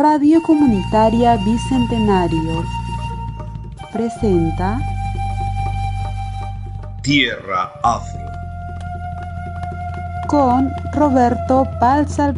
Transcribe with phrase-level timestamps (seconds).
[0.00, 2.64] Radio Comunitaria Bicentenario
[3.92, 4.78] presenta
[7.02, 8.24] Tierra Afro.
[10.26, 12.32] con Roberto Palza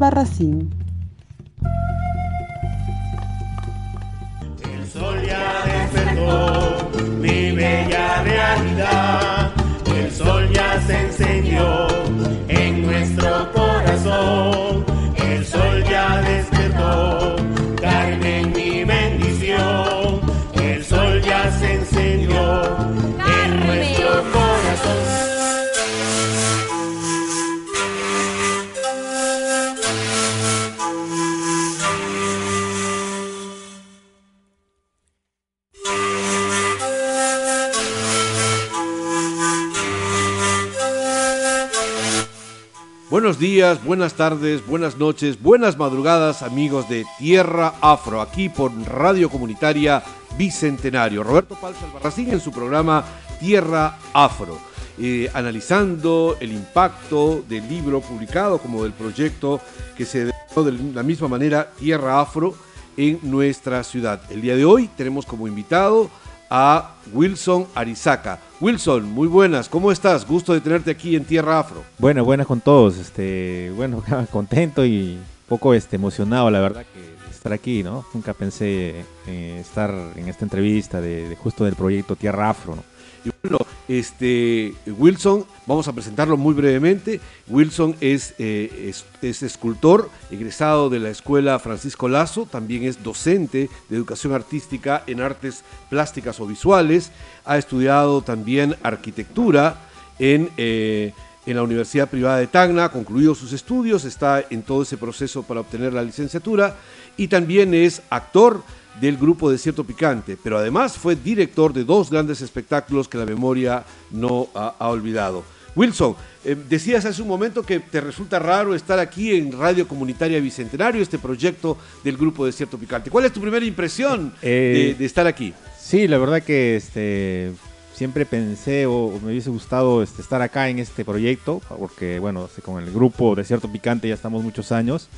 [43.81, 50.03] buenas tardes, buenas noches, buenas madrugadas, amigos de Tierra Afro, aquí por Radio Comunitaria
[50.37, 51.23] Bicentenario.
[51.23, 53.05] Roberto Palza Albarracín en su programa
[53.41, 54.59] Tierra Afro,
[54.99, 59.61] eh, analizando el impacto del libro publicado como del proyecto
[59.97, 62.55] que se denominó de la misma manera Tierra Afro
[62.97, 64.21] en nuestra ciudad.
[64.31, 66.11] El día de hoy tenemos como invitado
[66.55, 68.39] a Wilson Arizaca.
[68.61, 70.27] Wilson, muy buenas, ¿cómo estás?
[70.27, 71.83] Gusto de tenerte aquí en Tierra Afro.
[71.97, 72.99] Bueno, buenas con todos.
[72.99, 78.05] Este, bueno, contento y un poco este, emocionado, la verdad, que estar aquí, ¿no?
[78.13, 82.83] Nunca pensé eh, estar en esta entrevista de justo del proyecto Tierra Afro, ¿no?
[83.25, 87.21] Y bueno, este, Wilson, vamos a presentarlo muy brevemente.
[87.49, 93.69] Wilson es, eh, es, es escultor, egresado de la Escuela Francisco Lazo, también es docente
[93.89, 97.13] de educación artística en artes plásticas o visuales,
[97.45, 99.77] ha estudiado también arquitectura
[100.19, 101.13] en, eh,
[101.47, 105.61] en la Universidad Privada de Tacna, concluido sus estudios, está en todo ese proceso para
[105.61, 106.77] obtener la licenciatura
[107.17, 108.63] y también es actor
[109.01, 113.85] del grupo Desierto Picante, pero además fue director de dos grandes espectáculos que la memoria
[114.11, 115.43] no ha, ha olvidado.
[115.75, 116.15] Wilson,
[116.45, 121.01] eh, decías hace un momento que te resulta raro estar aquí en Radio Comunitaria Bicentenario,
[121.01, 123.11] este proyecto del grupo Desierto Picante.
[123.11, 125.55] ¿Cuál es tu primera impresión Eh, de, de estar aquí?
[125.81, 127.53] Sí, la verdad que este,
[127.95, 132.49] siempre pensé o, o me hubiese gustado este, estar acá en este proyecto, porque bueno,
[132.55, 135.09] sé, con el grupo Desierto Picante ya estamos muchos años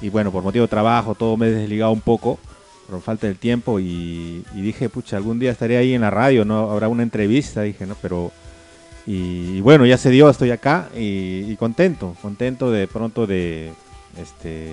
[0.00, 2.38] y bueno, por motivo de trabajo todo me he desligado un poco
[2.88, 6.70] por falta del tiempo y, dije, pucha, algún día estaré ahí en la radio, ¿no?
[6.70, 7.96] Habrá una entrevista, dije, ¿no?
[8.00, 8.32] Pero...
[9.06, 13.70] Y, bueno, ya se dio, estoy acá y, contento, contento de pronto de,
[14.20, 14.68] este,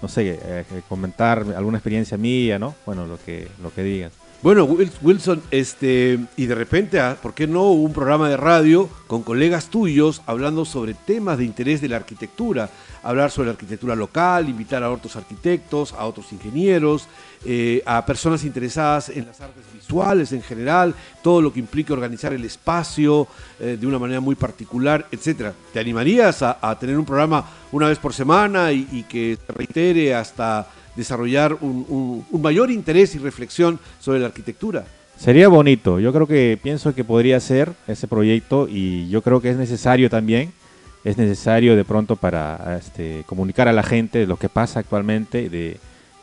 [0.00, 2.76] no sé, eh, comentar alguna experiencia mía, ¿no?
[2.86, 4.12] Bueno, lo que, lo que digas.
[4.42, 8.88] Bueno, Wil- Wilson, este, y de repente, ah, ¿por qué no un programa de radio
[9.08, 12.70] con colegas tuyos hablando sobre temas de interés de la arquitectura?
[13.02, 17.08] Hablar sobre la arquitectura local, invitar a otros arquitectos, a otros ingenieros,
[17.44, 22.32] eh, a personas interesadas en las artes visuales en general, todo lo que implica organizar
[22.32, 23.26] el espacio
[23.60, 25.54] eh, de una manera muy particular, etcétera.
[25.72, 30.68] ¿Te animarías a, tener un programa una vez por semana y, que se reitere hasta
[30.96, 34.84] desarrollar un mayor interés y reflexión sobre la arquitectura.
[35.18, 39.50] Sería bonito, yo creo que pienso que podría ser ese proyecto y yo creo que
[39.50, 40.52] es necesario también,
[41.04, 45.78] es necesario de pronto para este, comunicar a la gente lo que pasa actualmente de,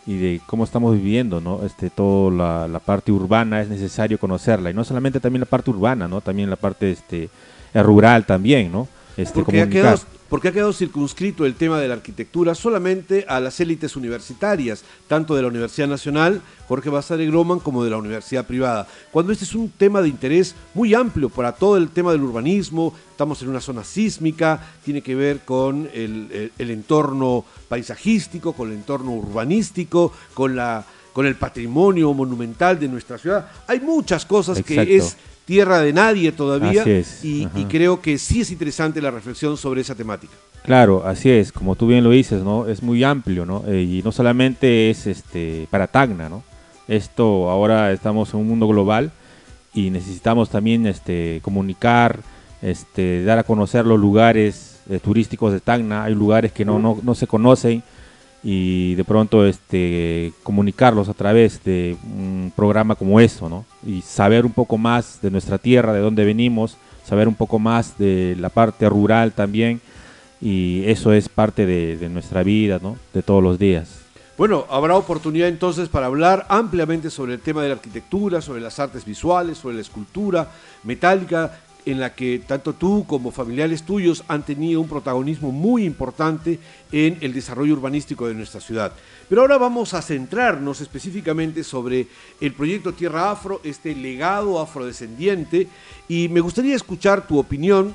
[0.05, 1.65] y de cómo estamos viviendo, ¿no?
[1.65, 5.71] Este, toda la, la parte urbana es necesario conocerla y no solamente también la parte
[5.71, 6.21] urbana, ¿no?
[6.21, 7.29] También la parte este,
[7.73, 8.87] rural también, ¿no?
[9.17, 9.99] Este, Porque ha, comunicar.
[10.29, 15.35] Porque ha quedado circunscrito el tema de la arquitectura solamente a las élites universitarias, tanto
[15.35, 18.87] de la Universidad Nacional, Jorge Basadre Groman, como de la Universidad Privada.
[19.11, 22.93] Cuando este es un tema de interés muy amplio para todo el tema del urbanismo,
[23.11, 29.11] estamos en una zona sísmica, tiene que ver con el, entorno paisajístico, con el entorno
[29.11, 33.47] urbanístico, con, la, con el patrimonio monumental de nuestra ciudad.
[33.67, 38.17] Hay muchas cosas que es tierra de nadie todavía Así es, y, y creo que
[38.17, 40.33] sí es interesante la reflexión sobre esa temática.
[40.65, 42.67] Claro, así es, como tú bien lo dices, ¿no?
[42.67, 43.63] Es muy amplio, ¿no?
[43.67, 46.43] Eh, y no solamente es este para Tacna, ¿no?
[46.87, 49.11] Esto ahora estamos en un mundo global
[49.75, 52.19] y necesitamos también este comunicar,
[52.63, 56.99] este dar a conocer los lugares eh, turísticos de Tacna, hay lugares que no, no,
[57.03, 57.83] no se conocen
[58.47, 63.65] y de pronto este comunicarlos a través de un programa como esto, ¿no?
[63.83, 67.97] Y saber un poco más de nuestra tierra, de dónde venimos, saber un poco más
[67.97, 69.81] de la parte rural también
[70.39, 72.97] y eso es parte de, de nuestra vida, ¿no?
[73.15, 74.01] De todos los días.
[74.37, 78.77] Bueno, habrá oportunidad entonces para hablar ampliamente sobre el tema de la arquitectura, sobre las
[78.79, 80.51] artes visuales, sobre la escultura
[80.83, 86.59] metálica, en la que tanto tú como familiares tuyos han tenido un protagonismo muy importante
[86.91, 88.91] en el desarrollo urbanístico de nuestra ciudad.
[89.29, 92.07] Pero ahora vamos a centrarnos específicamente sobre
[92.41, 95.67] el proyecto Tierra Afro, este legado afrodescendiente,
[96.07, 97.93] y me gustaría escuchar tu opinión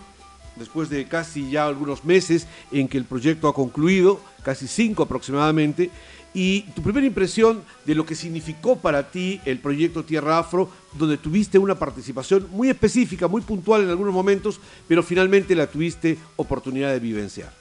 [0.56, 5.90] después de casi ya algunos meses en que el proyecto ha concluido, casi cinco aproximadamente,
[6.32, 11.16] y tu primera impresión de lo que significó para ti el proyecto Tierra Afro, donde
[11.16, 16.92] tuviste una participación muy específica, muy puntual en algunos momentos, pero finalmente la tuviste oportunidad
[16.92, 17.52] de vivenciar.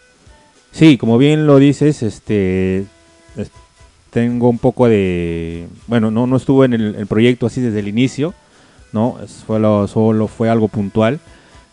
[0.72, 2.86] Sí, como bien lo dices, este
[4.12, 8.34] tengo un poco de, bueno, no no estuve en el, proyecto así desde el inicio,
[8.92, 11.20] no, fue solo fue algo puntual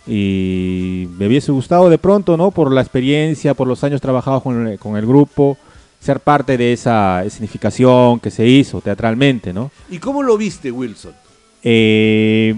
[0.06, 2.50] y me hubiese gustado de pronto, ¿no?
[2.50, 5.58] Por la experiencia, por los años trabajados con el, con el grupo,
[6.00, 9.70] ser parte de esa escenificación que se hizo teatralmente, ¿no?
[9.90, 11.14] ¿Y cómo lo viste, Wilson?
[11.62, 12.54] Eh,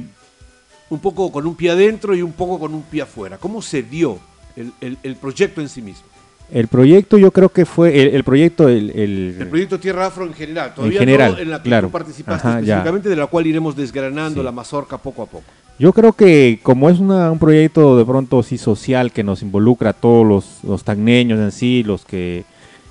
[0.91, 3.39] un poco con un pie adentro y un poco con un pie afuera.
[3.39, 4.19] ¿Cómo se dio
[4.57, 6.05] el, proyecto en sí mismo?
[6.53, 10.75] El proyecto yo creo que fue el, proyecto el, el, proyecto Tierra Afro en general,
[10.75, 11.89] todavía en general, no en la que claro.
[11.89, 15.45] tú participaste específicamente, de la cual iremos desgranando la mazorca poco a poco.
[15.79, 19.93] Yo creo que como es un proyecto de pronto sí social que nos involucra a
[19.93, 22.45] todos los, los tagneños en sí, los que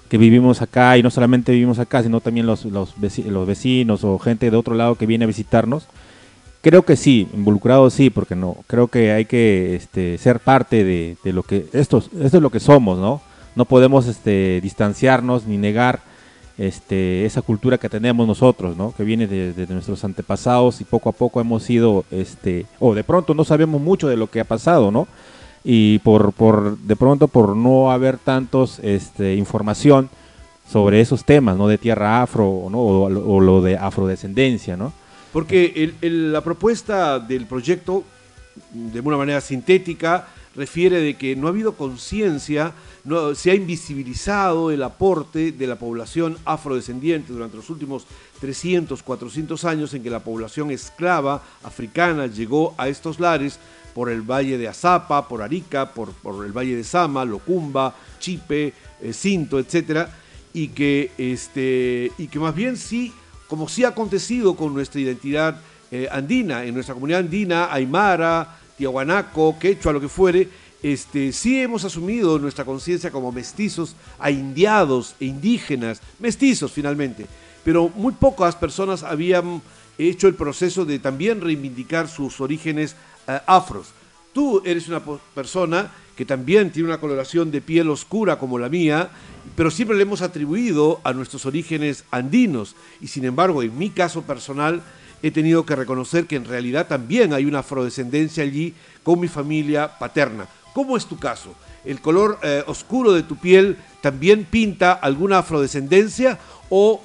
[0.07, 4.49] que vivimos acá y no solamente vivimos acá, sino también los, los, vecinos o gente
[4.49, 5.87] de otro lado que viene a visitarnos.
[6.61, 11.17] Creo que sí, involucrado sí, porque no, creo que hay que este, ser parte de,
[11.31, 13.21] lo que, esto, esto es lo que somos, ¿no?
[13.55, 16.01] No podemos este, distanciarnos ni negar
[16.57, 18.93] este, esa cultura que tenemos nosotros, ¿no?
[18.95, 23.03] Que viene de, de, nuestros antepasados y poco a poco hemos ido, este, o de
[23.03, 25.07] pronto no sabemos mucho de lo que ha pasado, ¿no?
[25.63, 30.09] Y por, por de pronto por no haber tantos este, información
[30.71, 31.67] sobre esos temas, ¿no?
[31.67, 32.79] De tierra afro, ¿no?
[32.79, 34.93] O, lo de afrodescendencia, ¿no?
[35.31, 38.03] Porque la propuesta del proyecto,
[38.73, 42.73] de una manera sintética, refiere de que no ha habido conciencia,
[43.03, 48.07] no, se ha invisibilizado el aporte de la población afrodescendiente durante los últimos
[48.41, 53.59] 300, 400 años en que la población esclava africana llegó a estos lares
[53.97, 58.71] por el valle de Azapa, por Arica, por, por el valle de Sama, Locumba, Chipe,
[59.01, 60.07] eh, Cinto, etcétera,
[60.53, 63.11] y que, este, y que más bien sí,
[63.47, 65.59] como sí ha acontecido con nuestra identidad
[65.89, 70.47] eh, andina, en nuestra comunidad andina, Aymara, Tiahuanaco, Quechua, lo que fuere,
[70.83, 77.25] este, sí hemos asumido nuestra conciencia como mestizos, a indiados e indígenas, mestizos finalmente,
[77.63, 79.59] pero muy pocas personas habían
[79.97, 82.95] hecho el proceso de también reivindicar sus orígenes
[83.45, 83.87] afros.
[84.33, 85.01] Tú eres una
[85.33, 89.09] persona que también tiene una coloración de piel oscura como la mía,
[89.55, 92.75] pero siempre le hemos atribuido a nuestros orígenes andinos.
[93.01, 94.81] Y sin embargo, en mi caso personal,
[95.21, 99.97] he tenido que reconocer que en realidad también hay una afrodescendencia allí con mi familia
[99.99, 100.47] paterna.
[100.73, 101.55] ¿Cómo es tu caso?
[101.87, 106.37] ¿El color eh, oscuro de tu piel también pinta alguna afrodescendencia
[106.69, 107.01] o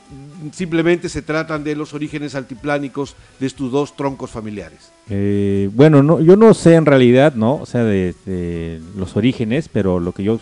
[0.53, 4.91] simplemente se tratan de los orígenes altiplánicos de estos dos troncos familiares?
[5.09, 7.57] Eh, bueno, no, yo no sé en realidad, ¿no?
[7.57, 10.41] O sea, de, los orígenes, pero lo que yo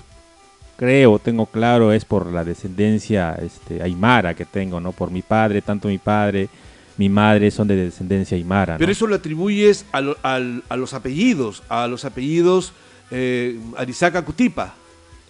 [0.77, 4.93] creo, tengo claro, es por la descendencia este, aymara que tengo, ¿no?
[4.93, 6.49] Por mi padre, tanto mi padre,
[6.97, 8.79] mi madre son de descendencia aymara.
[8.79, 12.73] Pero eso lo atribuyes a, a, los apellidos, a los apellidos
[13.11, 14.75] eh, Arizaca Cutipa.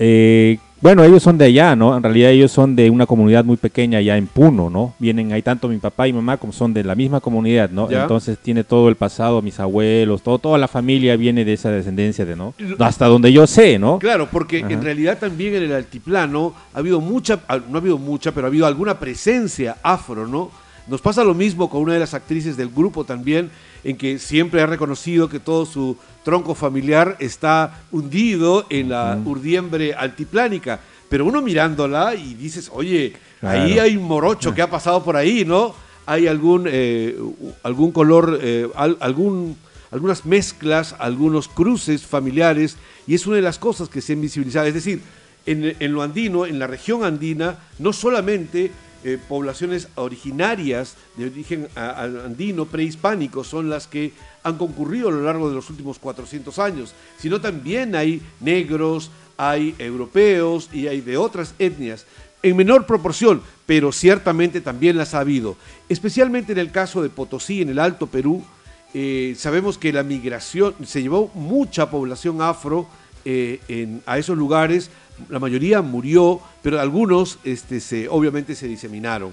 [0.03, 1.95] Eh, bueno, ellos son de allá, ¿no?
[1.95, 4.95] En realidad ellos son de una comunidad muy pequeña allá en Puno, ¿no?
[4.99, 7.91] Vienen ahí tanto mi papá y mamá como son de la misma comunidad, ¿no?
[7.91, 12.25] Entonces tiene todo el pasado, mis abuelos, todo, toda la familia viene de esa descendencia
[12.25, 12.55] de, ¿no?
[12.79, 13.99] Hasta donde yo sé, ¿no?
[13.99, 17.99] Claro, porque en realidad también en el altiplano ha habido mucha, ah, no ha habido
[17.99, 20.51] mucha, pero ha habido alguna presencia afro, ¿no?
[20.87, 23.51] Nos pasa lo mismo con una de las actrices del grupo también,
[23.85, 29.95] en que siempre ha reconocido que todo su tronco familiar está hundido en la urdiembre
[29.95, 30.81] altiplánica.
[31.09, 35.45] Pero uno mirándola y dices, oye, ahí hay un morocho que ha pasado por ahí,
[35.45, 35.75] ¿no?
[36.07, 37.19] Hay algún, eh,
[37.63, 39.57] algún color, eh, algún,
[39.91, 44.67] algunas mezclas, algunos cruces familiares, y es una de las cosas que se han visibilizado.
[44.67, 45.01] Es decir,
[45.47, 48.71] en, en lo andino, en la región andina, no solamente
[49.05, 55.49] eh, poblaciones originarias de origen andino, prehispánico, son las que han concurrido a lo largo
[55.49, 61.55] de los últimos 400 años, sino también hay negros, hay europeos y hay de otras
[61.59, 62.07] etnias,
[62.43, 65.57] en menor proporción, pero ciertamente también las ha habido.
[65.89, 68.45] Especialmente en el caso de Potosí, en el Alto Perú,
[68.93, 72.89] eh, sabemos que la migración, se llevó mucha población afro
[73.25, 74.91] eh, a esos lugares
[75.29, 79.33] la mayoría murió, pero algunos este, se, obviamente se diseminaron.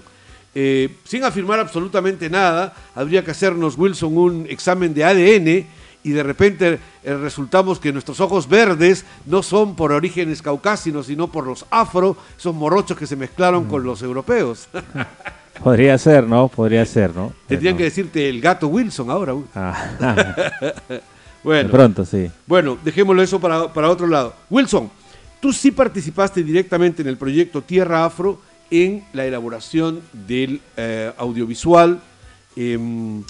[0.56, 5.68] Eh, sin afirmar absolutamente nada, habría que hacernos, Wilson, un examen de ADN
[6.04, 11.28] y de repente eh, resultamos que nuestros ojos verdes no son por orígenes caucásinos, sino
[11.28, 14.68] por los afro, esos morochos que se mezclaron con los europeos.
[15.64, 16.48] Podría ser, ¿no?
[16.48, 17.34] Podría ser, ¿no?
[17.48, 19.34] Tendrían que decirte el gato Wilson ahora.
[19.56, 19.90] Ah,
[21.52, 22.30] de Bueno, pronto, sí.
[22.46, 24.34] bueno, dejémoslo eso para, para otro lado.
[24.50, 24.90] Wilson,
[25.40, 28.40] tú sí participaste directamente en el proyecto Tierra Afro
[28.70, 32.02] en la elaboración del eh, audiovisual
[32.56, 33.24] em,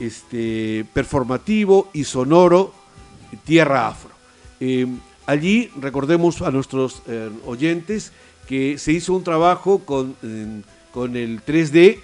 [0.00, 2.74] este, performativo y sonoro
[3.44, 4.10] Tierra Afro.
[4.58, 8.12] Em, allí recordemos a nuestros eh, oyentes
[8.48, 10.16] que se hizo un trabajo con,
[10.92, 12.00] con el 3D,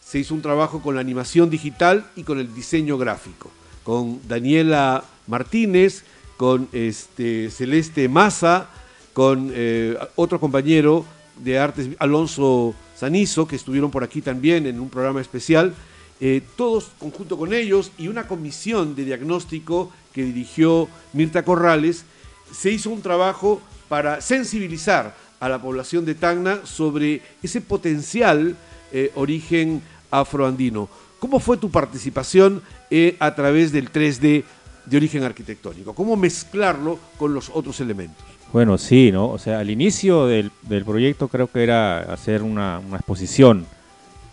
[0.00, 3.50] se hizo un trabajo con la animación digital y con el diseño gráfico,
[3.84, 6.04] con Daniela Martínez,
[6.36, 8.68] con este, Celeste Maza,
[9.12, 11.04] con eh, otro compañero
[11.36, 15.74] de artes, Alonso Sanizo, que estuvieron por aquí también en un programa especial,
[16.20, 22.04] eh, todos conjunto con ellos y una comisión de diagnóstico que dirigió Mirta Corrales,
[22.52, 28.56] se hizo un trabajo para sensibilizar a la población de Tacna sobre ese potencial
[28.92, 30.88] eh, origen afroandino.
[31.22, 34.42] ¿Cómo fue tu participación eh, a través del 3D
[34.86, 35.94] de origen arquitectónico?
[35.94, 38.24] ¿Cómo mezclarlo con los otros elementos?
[38.52, 39.28] Bueno, sí, ¿no?
[39.28, 43.66] O sea, al inicio del, del proyecto creo que era hacer una, una exposición,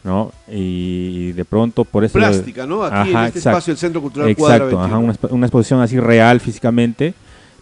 [0.03, 0.31] ¿no?
[0.51, 2.13] Y, de pronto por eso...
[2.13, 2.83] Plástica, ¿no?
[2.83, 3.57] Aquí en Ajá, este exacto.
[3.59, 4.95] espacio, el Centro Cultural Cuadra Exacto, 21.
[4.95, 7.13] ajá, una, una exposición así real físicamente,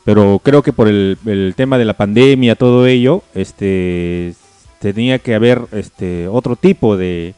[0.05, 4.35] pero creo que por el, el tema de la pandemia, todo ello, este,
[4.79, 7.35] tenía que haber este, otro tipo de,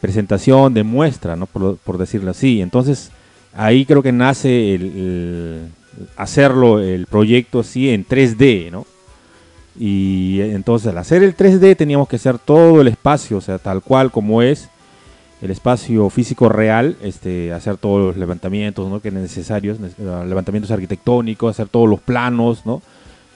[0.00, 1.46] presentación, de muestra, ¿no?
[1.46, 2.60] por, por decirlo así.
[2.60, 3.10] Entonces,
[3.54, 5.68] ahí creo que nace el,
[6.16, 8.86] hacerlo, el proyecto así en 3D, ¿no?
[9.78, 13.80] Y entonces al hacer el 3D teníamos que hacer todo el espacio, o sea, tal
[13.82, 14.68] cual como es
[15.40, 19.00] el espacio físico real, este, hacer todos los levantamientos ¿no?
[19.00, 19.88] que necesarios, ne-
[20.26, 22.82] levantamientos arquitectónicos, hacer todos los planos, ¿no?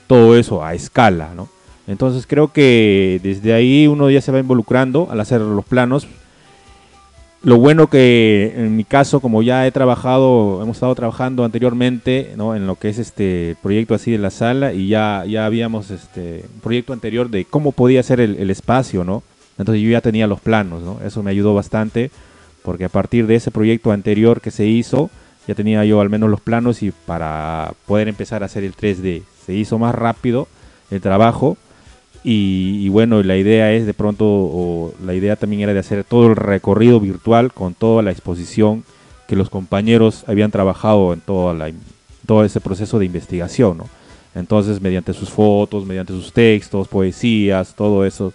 [0.07, 1.31] todo eso a escala.
[1.35, 1.49] ¿no?
[1.87, 6.07] Entonces creo que desde ahí uno ya se va involucrando al hacer los planos.
[7.45, 12.57] Lo bueno que en mi caso, como ya he trabajado, hemos estado trabajando anteriormente ¿no?
[12.57, 16.47] en lo que es este proyecto así de la sala y ya, ya habíamos este
[16.55, 19.23] un proyecto anterior de cómo podía ser el, el espacio, ¿no?
[19.59, 21.01] Entonces yo ya tenía los planos, ¿no?
[21.05, 22.11] Eso me ayudó bastante
[22.63, 25.11] porque a partir de ese proyecto anterior que se hizo,
[25.47, 29.23] ya tenía yo al menos los planos y para poder empezar a hacer el 3D.
[29.45, 30.49] Se hizo más rápido
[30.91, 31.59] el trabajo
[32.27, 36.37] y, bueno, la idea es de pronto, la idea también era de hacer todo el
[36.37, 38.83] recorrido virtual con toda la exposición
[39.29, 43.89] que los compañeros habían trabajado en todo ese proceso de investigación, ¿no?
[44.35, 48.33] Entonces, mediante sus fotos, mediante sus textos, poesías, todo eso,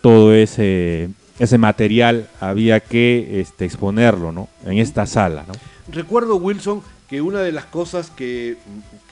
[0.00, 1.10] todo ese,
[1.58, 4.48] material había que este, exponerlo, ¿no?
[4.64, 5.44] En esta sala.
[5.92, 8.56] Recuerdo, Wilson, que una de las cosas que,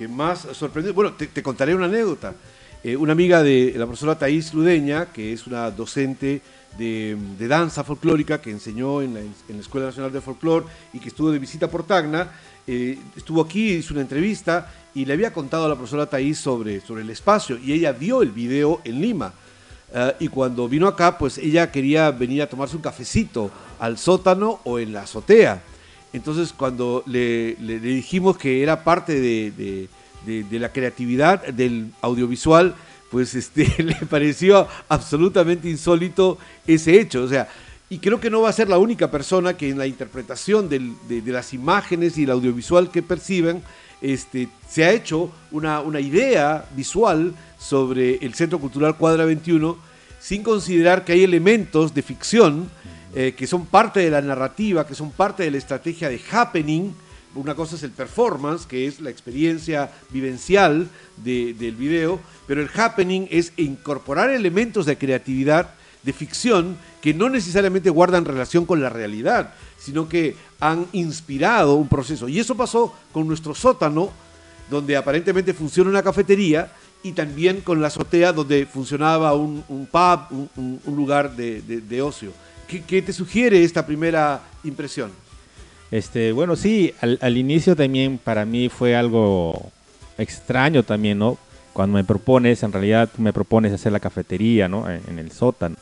[0.09, 2.35] más sorprendió, bueno, te contaré una anécdota.
[2.85, 6.43] Eh, una amiga de la profesora Thais Ludeña, que es una docente
[6.77, 9.21] de, danza folclórica que enseñó en la,
[9.61, 12.33] Escuela Nacional de Folclor y que estuvo de visita por Tacna,
[12.67, 16.81] eh, estuvo aquí, hizo una entrevista y le había contado a la profesora Thais sobre,
[16.81, 19.33] sobre el espacio y ella vio el video en Lima.
[19.95, 24.61] Ah, y cuando vino acá, pues ella quería venir a tomarse un cafecito al sótano
[24.65, 25.63] o en la azotea.
[26.13, 29.89] Entonces, cuando le, dijimos que era parte de-
[30.27, 32.75] de- la creatividad del audiovisual,
[33.11, 37.23] pues este, le pareció absolutamente insólito ese hecho.
[37.25, 37.49] O sea,
[37.91, 41.23] y creo que no va a ser la única persona que en la interpretación de
[41.27, 43.63] las imágenes y el audiovisual que perciben,
[44.01, 49.77] este, se ha hecho una, una idea visual sobre el Centro Cultural Cuadra 21,
[50.19, 52.71] sin considerar que hay elementos de ficción
[53.15, 56.95] eh, que son parte de la narrativa, que son parte de la estrategia de happening.
[57.35, 62.69] Una cosa es el performance, que es la experiencia vivencial de- del video, pero el
[62.75, 68.89] happening es incorporar elementos de creatividad, de ficción, que no necesariamente guardan relación con la
[68.91, 72.29] realidad, sino que han inspirado un proceso.
[72.29, 74.11] Y eso pasó con nuestro sótano,
[74.69, 76.73] donde aparentemente funciona una cafetería,
[77.05, 82.33] y también con la azotea, donde funcionaba un, pub, un, lugar de ocio.
[82.69, 85.11] ¿Qué, qué te sugiere esta primera impresión?
[85.93, 89.71] Este, bueno, sí, al, al inicio también para mí fue algo
[90.19, 91.39] extraño también, ¿no?
[91.73, 94.91] Cuando me propones, en realidad me propones hacer la cafetería, ¿no?
[94.91, 95.77] En, en el sótano.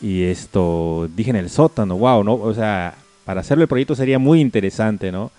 [0.00, 2.34] Y esto, dije en el sótano, wow, ¿no?
[2.34, 5.30] O sea, para hacerlo el proyecto sería muy interesante, ¿no?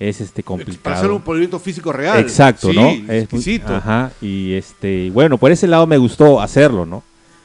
[0.00, 0.82] Es este complicado.
[0.82, 2.18] Para hacer un proyecto físico real.
[2.18, 2.88] Exacto, Sí, ¿no?
[2.88, 3.74] Es muy- exquisito.
[3.76, 7.02] ajá, y este, bueno, por ese lado me gustó hacerlo, ¿no?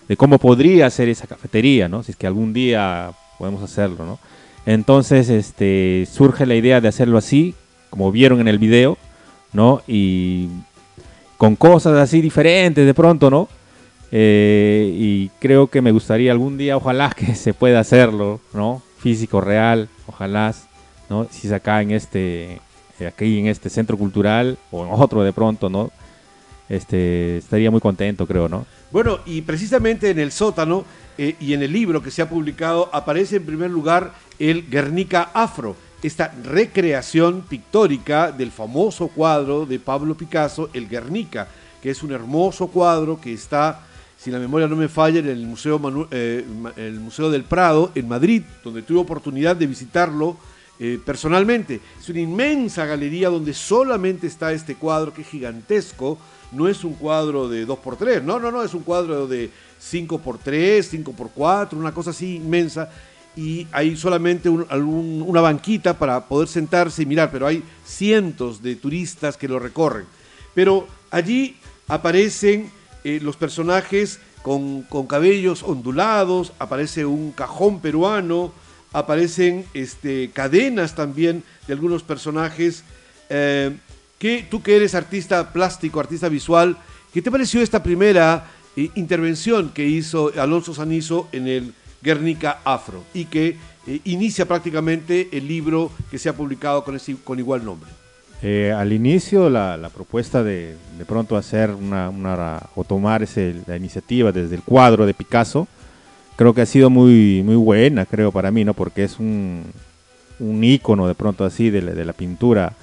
[0.07, 2.01] De cómo podría ser esa cafetería, ¿no?
[2.01, 4.19] Si es que algún día podemos hacerlo, ¿no?
[4.67, 7.55] Entonces, este, surge la idea de hacerlo así,
[7.89, 8.97] como vieron en el video,
[9.53, 9.81] ¿no?
[9.87, 10.49] Y
[11.37, 13.47] con cosas así diferentes de pronto, ¿no?
[14.11, 18.83] Eh, y creo que me gustaría algún día, ojalá que se pueda hacerlo, ¿no?
[18.99, 20.53] Físico real, ojalá,
[21.09, 21.27] ¿no?
[21.31, 22.59] Si es acá en este,
[23.07, 25.91] aquí en este centro cultural o en otro de pronto, ¿no?
[26.67, 28.65] Este, estaría muy contento, creo, ¿no?
[28.91, 30.83] Bueno, y precisamente en el sótano
[31.17, 35.31] eh, y en el libro que se ha publicado aparece en primer lugar el Guernica
[35.33, 41.47] Afro, esta recreación pictórica del famoso cuadro de Pablo Picasso, el Guernica,
[41.81, 45.45] que es un hermoso cuadro que está, si la memoria no me falla, en el
[45.45, 45.81] Museo,
[46.11, 46.45] eh,
[46.75, 50.37] el Museo del Prado, en Madrid, donde tuve oportunidad de visitarlo
[50.79, 51.81] eh, personalmente.
[51.99, 56.19] Es una inmensa galería donde solamente está este cuadro que es gigantesco,
[56.51, 59.49] no es un cuadro de 2x3, no, no, no, es un cuadro de
[59.81, 62.89] 5x3, 5x4, una cosa así inmensa
[63.37, 69.37] y hay solamente una banquita para poder sentarse y mirar, pero hay cientos de turistas
[69.37, 70.05] que lo recorren.
[70.55, 71.55] Pero allí
[71.87, 72.71] aparecen
[73.03, 78.51] eh, los personajes con, cabellos ondulados, aparece un cajón peruano,
[78.91, 82.83] aparecen este, cadenas también de algunos personajes.
[83.29, 83.77] Eh,
[84.19, 86.77] que, tú que eres artista plástico, artista visual,
[87.13, 88.45] ¿qué te pareció esta primera
[88.75, 93.57] eh, intervención que hizo Alonso Sanizo en el Guernica Afro y que
[93.87, 97.89] eh, inicia prácticamente el libro que se ha publicado con, ese, con igual nombre.
[98.43, 102.11] Eh, al inicio la, propuesta de de pronto hacer una,
[102.75, 105.67] o tomar ese, la iniciativa desde el cuadro de Picasso
[106.35, 109.63] creo que ha sido muy muy buena creo para mí no porque es un,
[110.39, 112.73] un ícono de pronto así de de la pintura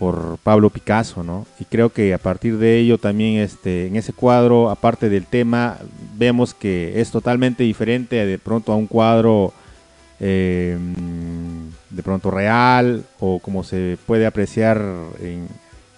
[0.00, 1.46] por Pablo Picasso, ¿no?
[1.60, 5.76] Y creo que a partir de ello también este, en ese cuadro, aparte del tema,
[6.16, 9.52] vemos que es totalmente diferente de pronto a un cuadro
[10.18, 10.78] eh,
[11.90, 14.82] de pronto real o como se puede apreciar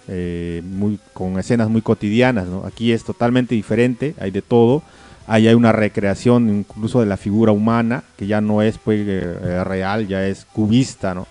[0.09, 2.65] eh, muy, con escenas muy cotidianas, ¿no?
[2.65, 4.83] Aquí es totalmente diferente, hay de todo.
[5.27, 9.63] Ahí hay una recreación incluso de la figura humana, que ya no es pues, eh,
[9.63, 11.25] real, ya es cubista, ¿no?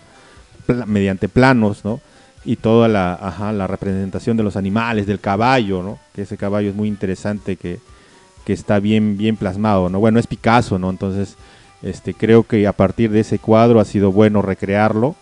[0.87, 2.01] mediante planos, ¿no?
[2.45, 5.99] Y toda la, ajá, la representación de los animales, del caballo, ¿no?
[6.15, 7.79] Que ese caballo es muy interesante, que,
[8.45, 10.01] que está bien, bien plasmado, ¿no?
[10.01, 10.91] Bueno, es Picasso, ¿no?
[10.91, 11.37] Entonces,
[11.83, 15.15] este, creo que a partir de ese cuadro ha sido bueno recrearlo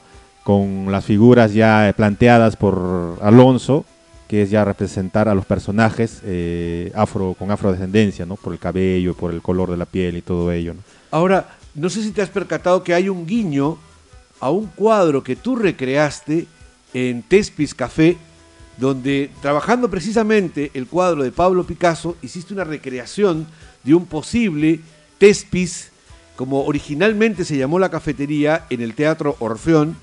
[0.45, 3.85] con las figuras ya planteadas por Alonso,
[4.27, 8.37] que es ya representar a los personajes eh, afro, con afrodescendencia, ¿no?
[8.37, 10.75] Por el cabello, por el color de la piel y todo ello.
[11.11, 13.77] Ahora, no sé si te has percatado que hay un guiño
[14.41, 16.47] a un cuadro que tú recreaste
[16.95, 18.17] en Tespis Café,
[18.77, 23.47] donde trabajando precisamente el cuadro de Pablo Picasso, hiciste una recreación
[23.85, 24.81] de un posible
[25.19, 25.91] Tespis,
[26.37, 29.97] como originalmente se llamó la cafetería en el Teatro Orfeón,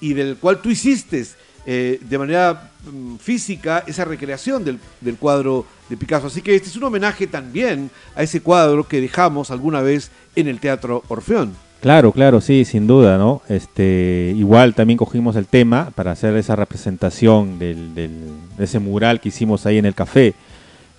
[0.00, 1.26] y del cual tú hiciste
[1.66, 6.28] eh, de manera mm, física esa recreación del, del, cuadro de Picasso.
[6.28, 10.48] Así que este es un homenaje también a ese cuadro que dejamos alguna vez en
[10.48, 11.54] el Teatro Orfeón.
[11.80, 13.40] Claro, claro, sí, sin duda, ¿no?
[13.48, 18.10] Este, igual también cogimos el tema para hacer esa representación del, del
[18.58, 20.34] de ese mural que hicimos ahí en el café.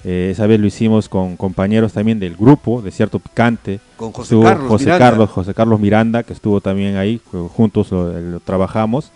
[0.03, 3.79] Eh, esa vez lo hicimos con compañeros también del grupo, de cierto picante.
[3.97, 5.05] Con José Carlos José Miranda.
[5.09, 7.21] Carlos, José Carlos Miranda, que estuvo también ahí,
[7.53, 9.11] juntos lo, trabajamos.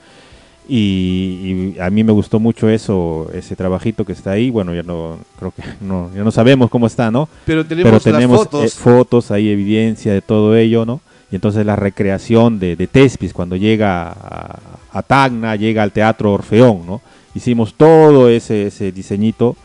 [0.68, 4.52] Y, y, a mí me gustó mucho eso, ese trabajito que está ahí.
[4.52, 7.28] Bueno, ya no creo que no, ya no sabemos cómo está, ¿no?
[7.46, 8.66] Pero tenemos, Pero tenemos fotos.
[8.66, 11.02] Eh, fotos, ahí evidencia de todo ello, ¿no?
[11.36, 14.58] Y entonces la recreación de, de Tespis cuando llega a,
[14.94, 17.02] a, Tacna, llega al Teatro Orfeón, ¿no?
[17.34, 19.58] Hicimos todo ese, ese diseñito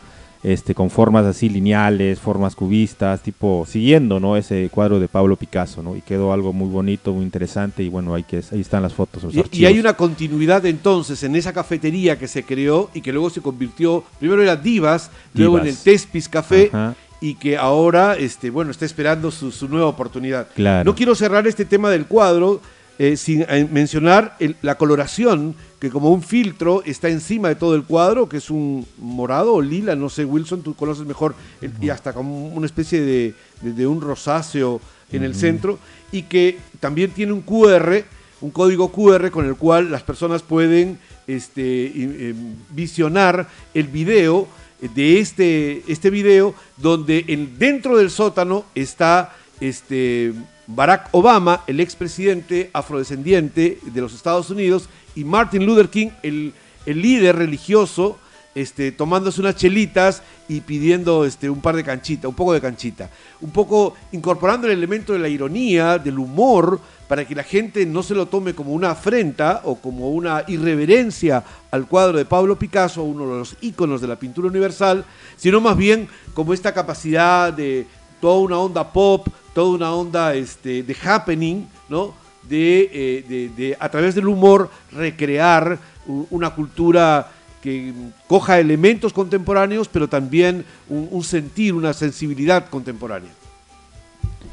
[0.43, 4.35] este, con formas así lineales, formas cubistas, tipo siguiendo, ¿no?
[4.35, 5.95] Ese cuadro de Pablo Picasso, ¿no?
[5.95, 9.23] Y quedó algo muy bonito, muy interesante y bueno, hay que, ahí están las fotos.
[9.23, 13.13] Los y, y, hay una continuidad entonces en esa cafetería que se creó y que
[13.13, 15.11] luego se convirtió, primero era Divas, Divas.
[15.35, 16.69] luego en el Tespis Café.
[16.73, 20.47] Ajá y que ahora este, bueno, está esperando su, su nueva oportunidad.
[20.55, 20.83] Claro.
[20.83, 22.59] No quiero cerrar este tema del cuadro
[22.97, 27.75] eh, sin eh, mencionar el, la coloración, que como un filtro está encima de todo
[27.75, 31.65] el cuadro, que es un morado o lila, no sé, Wilson, tú conoces mejor, uh
[31.65, 31.83] -huh.
[31.83, 34.81] y hasta como una especie de, de, de un rosáceo
[35.11, 35.25] en uh -huh.
[35.27, 35.79] el centro,
[36.11, 38.03] y que también tiene un QR,
[38.41, 41.61] un código QR con el cual las personas pueden este,
[41.95, 42.35] eh,
[42.71, 44.47] visionar el video
[44.81, 50.33] de este, este video donde en, dentro del sótano está este,
[50.67, 56.53] Barack Obama, el expresidente afrodescendiente de los Estados Unidos, y Martin Luther King, el,
[56.85, 58.17] el líder religioso
[58.53, 63.09] este, tomándose unas chelitas y pidiendo este, un par de canchita, un poco de canchita.
[63.41, 68.03] Un poco incorporando el elemento de la ironía, del humor, para que la gente no
[68.03, 73.03] se lo tome como una afrenta o como una irreverencia al cuadro de Pablo Picasso,
[73.03, 75.03] uno de los íconos de la pintura universal,
[75.35, 77.85] sino más bien como esta capacidad de
[78.21, 82.21] toda una onda pop, toda una onda este, de happening, ¿no?
[82.49, 87.31] Eh, de, a través del humor recrear una cultura
[87.61, 87.93] que
[88.27, 93.29] coja elementos contemporáneos, pero también un, sentir, una sensibilidad contemporánea.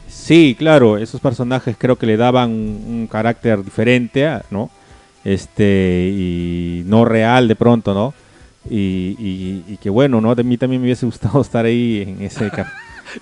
[0.09, 4.71] Sí, claro, esos personajes creo que le daban un, carácter diferente, ¿no?
[5.25, 8.15] Este, y no real de pronto, ¿no?
[8.71, 10.35] Y, que bueno, ¿no?
[10.35, 12.51] De mí también me hubiese gustado estar ahí en ese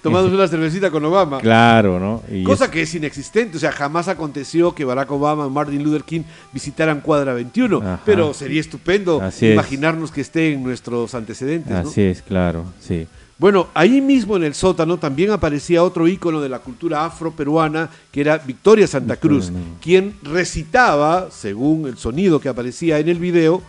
[0.02, 1.38] Tomándose una cervecita con Obama.
[1.40, 2.22] Claro, ¿no?
[2.30, 2.70] Y Cosa es...
[2.70, 6.22] que es inexistente, o sea, jamás aconteció que Barack Obama y Martin Luther King
[6.52, 8.00] visitaran Cuadra 21, Ajá.
[8.04, 10.14] pero sería estupendo Así imaginarnos es.
[10.14, 11.72] que esté en nuestros antecedentes.
[11.72, 12.10] Así ¿no?
[12.10, 13.06] es, claro, sí.
[13.38, 18.22] Bueno, ahí mismo en el sótano también aparecía otro ícono de la cultura afro-peruana, que
[18.22, 23.60] era Victoria Santa Cruz, quien recitaba, según el sonido que aparecía en el video,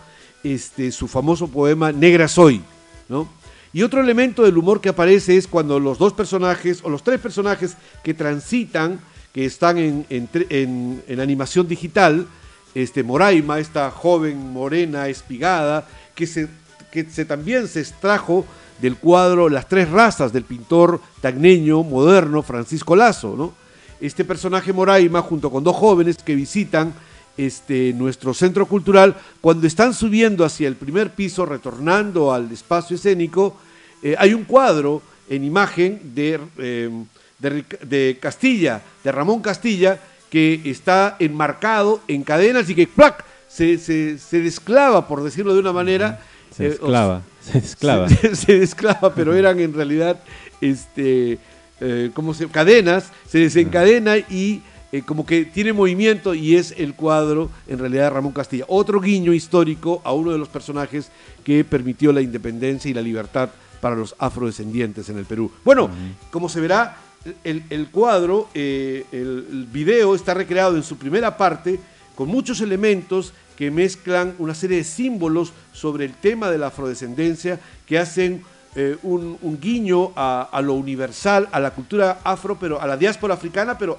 [0.42, 2.62] este, su famoso poema Negra Soy,
[3.10, 3.28] ¿no?
[3.72, 7.20] Y otro elemento del humor que aparece es cuando los dos personajes, o los tres
[7.20, 9.00] personajes que transitan,
[9.32, 12.26] que están en, en, animación digital,
[12.74, 16.48] este, Moraima, esta joven morena espigada, que, se,
[16.90, 18.46] que se, también se extrajo
[18.80, 23.34] del cuadro Las tres razas del pintor tagneño moderno Francisco Lazo.
[23.36, 23.52] ¿no?
[24.00, 26.94] Este personaje Moraima, junto con dos jóvenes que visitan
[27.38, 33.56] este, nuestro centro cultural, cuando están subiendo hacia el primer piso, retornando al espacio escénico,
[34.02, 36.90] eh, hay un cuadro en imagen de, eh,
[37.38, 39.98] de, de, Castilla, de Ramón Castilla,
[40.28, 43.24] que está enmarcado en cadenas y que ¡plac!
[43.48, 46.20] Se, se, se desclava, por decirlo de una manera.
[46.54, 48.08] Se desclava, eh, se desclava.
[48.08, 50.20] Se, se, desclava, pero eran en realidad
[50.60, 51.38] este,
[51.80, 56.94] eh, como se, cadenas, se desencadena y eh, como que tiene movimiento y es el
[56.94, 58.64] cuadro en realidad de Ramón Castilla.
[58.68, 61.10] Otro guiño histórico a uno de los personajes
[61.44, 65.50] que permitió la independencia y la libertad para los afrodescendientes en el Perú.
[65.64, 66.30] Bueno, uh -huh.
[66.30, 66.96] como se verá,
[67.44, 71.78] el, el cuadro, eh, el, el, video está recreado en su primera parte
[72.14, 77.60] con muchos elementos que mezclan una serie de símbolos sobre el tema de la afrodescendencia
[77.86, 78.42] que hacen
[78.76, 82.96] eh, un, un, guiño a, a, lo universal, a la cultura afro, pero a la
[82.96, 83.98] diáspora africana, pero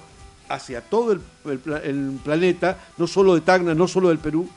[0.49, 1.21] hacia todo el,
[2.23, 4.49] planeta, no solo de Tacna, no solo del Perú,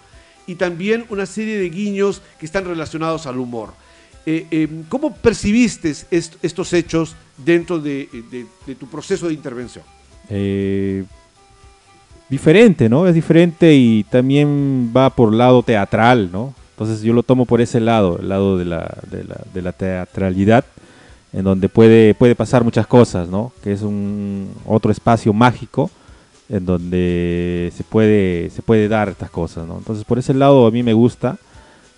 [0.46, 3.74] y también una serie de guiños que están relacionados al humor.
[4.24, 8.08] Eh, eh, ¿Cómo percibiste est estos hechos dentro de,
[8.78, 9.84] tu proceso de intervención?
[10.28, 11.04] Eh,
[12.28, 13.06] diferente, ¿no?
[13.06, 16.54] Es diferente y también va por lado teatral, ¿no?
[16.70, 19.72] Entonces yo lo tomo por ese lado, el lado de la, de la, de la
[19.72, 20.64] teatralidad,
[21.32, 23.52] en donde puede, puede pasar muchas cosas, ¿no?
[23.62, 25.90] Que es un otro espacio mágico
[26.48, 29.78] en donde se puede, se puede dar estas cosas, ¿no?
[29.78, 31.38] Entonces por ese lado a mí me gusta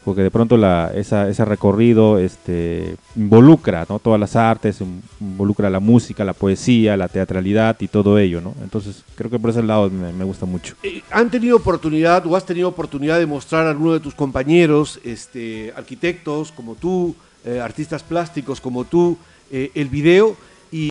[0.04, 3.98] porque de pronto la, esa, ese recorrido este, involucra ¿no?
[3.98, 4.82] todas las artes,
[5.20, 8.54] involucra la música, la poesía, la teatralidad y todo ello, ¿no?
[8.62, 10.74] Entonces creo que por ese lado me, me gusta mucho.
[10.82, 15.00] Eh, ¿Han tenido oportunidad o has tenido oportunidad de mostrar a alguno de tus compañeros,
[15.04, 17.16] este, arquitectos como tú,
[17.46, 19.18] eh, artistas plásticos como tú,
[19.50, 20.34] eh, el video
[20.72, 20.88] y,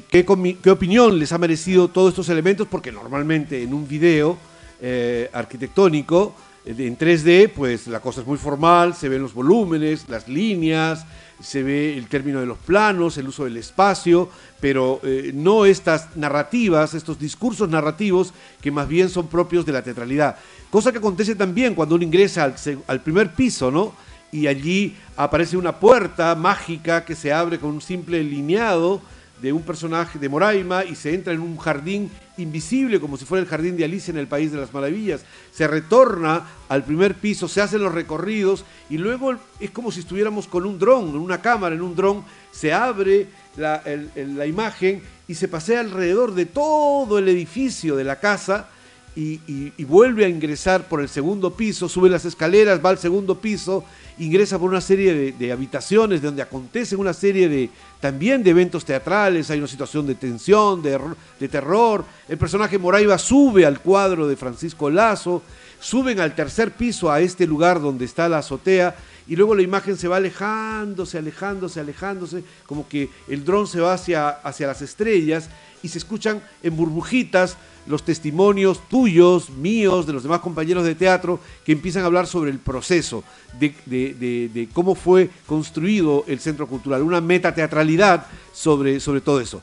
[0.00, 0.26] qué,
[0.62, 2.68] qué, opinión les ha merecido todos estos elementos?
[2.68, 4.36] Porque normalmente en un video
[4.82, 6.34] eh, arquitectónico
[6.66, 11.06] en 3D, pues la cosa es muy formal, se ven los volúmenes, las líneas,
[11.40, 14.28] se ve el término de los planos, el uso del espacio,
[14.60, 15.00] pero
[15.32, 20.36] no estas narrativas, estos discursos narrativos que más bien son propios de la teatralidad.
[20.70, 22.56] Cosa que acontece también cuando uno ingresa al,
[22.88, 23.94] al primer piso, ¿no?
[24.36, 29.00] Y allí aparece una puerta mágica que se abre con un simple lineado
[29.40, 33.42] de un personaje de Moraima y se entra en un jardín invisible como si fuera
[33.42, 35.22] el jardín de Alicia en el País de las Maravillas.
[35.52, 40.46] Se retorna al primer piso, se hacen los recorridos y luego es como si estuviéramos
[40.46, 42.22] con un dron, en una cámara, en un dron,
[42.52, 43.82] se abre la,
[44.16, 48.68] la imagen y se pasea alrededor de todo el edificio de la casa
[49.16, 53.82] y, vuelve a ingresar por el segundo piso, sube las escaleras, va al segundo piso,
[54.18, 58.84] ingresa por una serie de, de habitaciones donde acontecen una serie de también de eventos
[58.84, 61.00] teatrales, hay una situación de tensión, de,
[61.40, 62.04] de terror.
[62.28, 65.42] El personaje Moraiva sube al cuadro de Francisco Lazo,
[65.80, 69.96] suben al tercer piso a este lugar donde está la azotea y luego la imagen
[69.96, 75.48] se va alejándose, alejándose, alejándose, como que el dron se va hacia, hacia las estrellas
[75.82, 81.38] y se escuchan en burbujitas los testimonios tuyos, míos, de los demás compañeros de teatro,
[81.64, 83.22] que empiezan a hablar sobre el proceso
[83.58, 89.40] de, de- de- de cómo fue construido el Centro Cultural, una metateatralidad sobre, sobre todo
[89.40, 89.62] eso.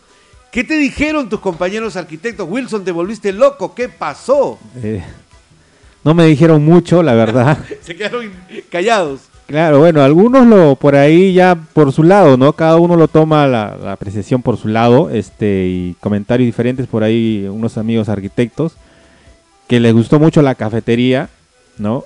[0.51, 2.47] ¿Qué te dijeron tus compañeros arquitectos?
[2.49, 4.59] Wilson, te volviste loco, ¿qué pasó?
[4.81, 5.03] Eh,
[6.03, 7.57] no me dijeron mucho, la verdad.
[7.81, 8.31] Se quedaron
[8.69, 9.21] callados.
[9.47, 12.53] Claro, bueno, algunos lo por ahí ya por su lado, ¿no?
[12.53, 17.03] Cada uno lo toma la, la apreciación por su lado, este, y comentarios diferentes por
[17.03, 18.73] ahí, unos amigos arquitectos,
[19.67, 21.29] que les gustó mucho la cafetería,
[21.77, 22.06] ¿no?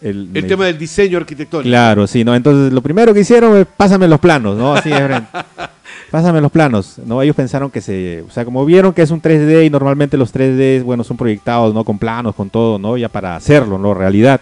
[0.00, 1.68] El me- tema del diseño arquitectónico.
[1.68, 2.34] Claro, sí, ¿no?
[2.36, 4.74] Entonces lo primero que hicieron es pásame los planos, ¿no?
[4.74, 5.26] Así de frente.
[6.10, 7.20] Pásame los planos, ¿no?
[7.20, 10.32] Ellos pensaron que se, o sea, como vieron que es un 3D y normalmente los
[10.34, 11.84] 3D, bueno, son proyectados, ¿no?
[11.84, 12.96] Con planos, con todo, ¿no?
[12.96, 13.92] Ya para hacerlo, ¿no?
[13.92, 14.40] Realidad.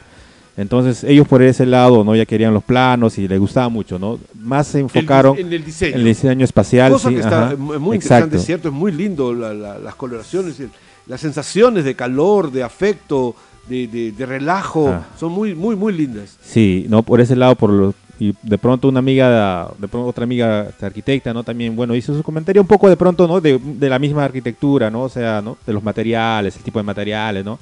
[0.56, 2.16] Entonces ellos por ese lado, ¿no?
[2.16, 4.18] Ya querían los planos y les gustaba mucho, ¿no?
[4.40, 5.94] Más se El enfocaron dise- en el diseño.
[5.94, 6.92] en el diseño espacial.
[6.92, 7.52] Cosa sí, que está ajá.
[7.52, 8.36] eh, muy interesante, Exacto.
[8.36, 10.70] es cierto, es muy lindo la- la- las coloraciones, el-
[11.06, 13.34] las sensaciones de calor, de afecto,
[13.68, 15.06] de, de- de relajo, Ah.
[15.18, 16.38] son muy, muy, muy lindas.
[16.42, 20.24] Sí, no por ese lado, por lo, y de pronto una amiga, de pronto otra
[20.24, 21.44] amiga arquitecta, ¿no?
[21.44, 23.42] También, bueno, hizo su comentario un poco de pronto, ¿no?
[23.42, 25.02] De, de la misma arquitectura, ¿no?
[25.02, 25.58] O sea, ¿no?
[25.66, 27.58] De los materiales, el tipo de materiales, ¿no?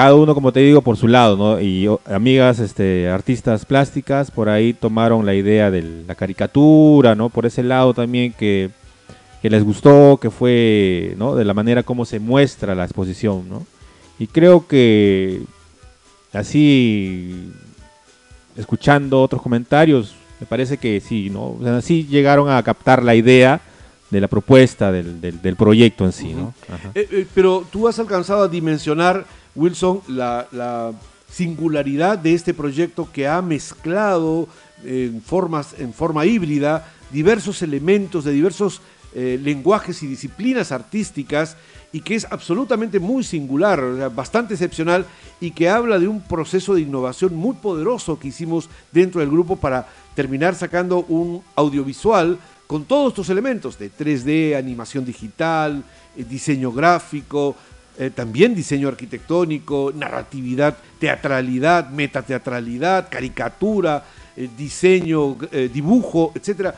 [0.00, 1.60] Cada uno, como te digo, por su lado, ¿no?
[1.60, 7.28] Y amigas, este, artistas plásticas, por ahí tomaron la idea de la caricatura, ¿no?
[7.28, 8.70] Por ese lado también que,
[9.42, 11.34] que les gustó, que fue, ¿no?
[11.34, 13.66] De la manera como se muestra la exposición, ¿no?
[14.18, 15.42] Y creo que
[16.32, 17.52] así
[18.56, 21.42] escuchando otros comentarios, me parece que sí, ¿no?
[21.42, 23.60] O sea, sí llegaron a captar la idea
[24.10, 26.52] de la propuesta del, del- del proyecto en sí, ¿no?
[26.94, 30.92] Eh, eh, pero tú has alcanzado a dimensionar, Wilson, la, la
[31.30, 34.48] singularidad de este proyecto que ha mezclado
[34.84, 38.80] en, formas, en forma híbrida diversos elementos de diversos
[39.14, 41.56] eh, lenguajes y disciplinas artísticas
[41.92, 45.04] y que es absolutamente muy singular, o sea, bastante excepcional
[45.40, 49.56] y que habla de un proceso de innovación muy poderoso que hicimos dentro del grupo
[49.56, 52.38] para terminar sacando un audiovisual
[52.70, 55.82] con todos estos elementos de 3D, animación digital,
[56.16, 57.56] eh, diseño gráfico,
[57.98, 64.04] eh, también diseño arquitectónico, narratividad, teatralidad, metateatralidad, caricatura,
[64.36, 65.36] eh, diseño,
[65.74, 66.76] dibujo, etcétera.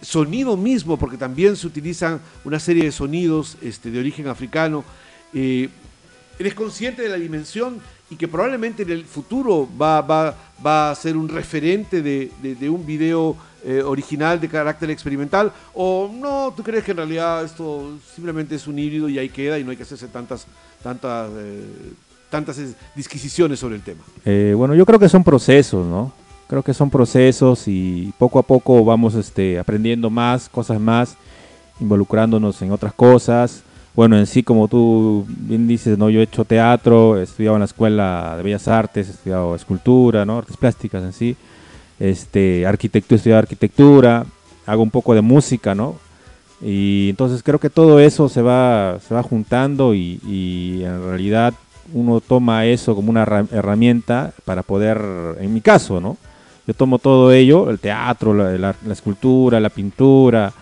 [0.00, 4.84] Sonido mismo, porque también se utilizan una serie de sonidos este, de origen africano.
[5.34, 10.94] Eres consciente de la dimensión y que probablemente en el futuro va, va, va a
[10.94, 16.62] ser un referente de, de- un video eh, original de carácter experimental o no, tú
[16.62, 19.76] crees que en realidad esto simplemente es un híbrido y ahí queda y no hay
[19.76, 20.46] que hacerse tantas,
[20.84, 21.64] tantas, eh,
[22.30, 22.60] tantas
[22.94, 24.02] disquisiciones sobre el tema.
[24.24, 26.12] Eh, bueno, yo creo que son procesos, ¿no?
[26.48, 31.16] Creo que son procesos y poco a poco vamos este, aprendiendo más, cosas más,
[31.80, 33.62] involucrándonos en otras cosas.
[33.96, 36.10] Bueno, en sí, como tú bien dices, ¿no?
[36.10, 40.26] Yo he hecho teatro, he estudiado en la Escuela de Bellas Artes, he estudiado escultura,
[40.26, 40.38] ¿no?
[40.38, 41.34] Artes plásticas en sí.
[41.98, 44.26] Este, arquitectura, he estudiado arquitectura,
[44.66, 45.94] hago un poco de música, ¿no?
[46.60, 50.20] Y entonces creo que todo eso se va, se va juntando y,
[50.84, 51.54] en realidad
[51.94, 55.00] uno toma eso como una herra- herramienta para poder,
[55.40, 56.18] en mi caso, ¿no?
[56.66, 60.52] Yo tomo todo ello, el teatro, la, la- la escultura, la pintura,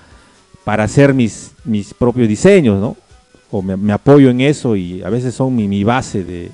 [0.65, 2.97] para hacer mis, mis propios diseños, ¿no?
[3.51, 6.51] O me, apoyo en eso y a veces son mi, base de,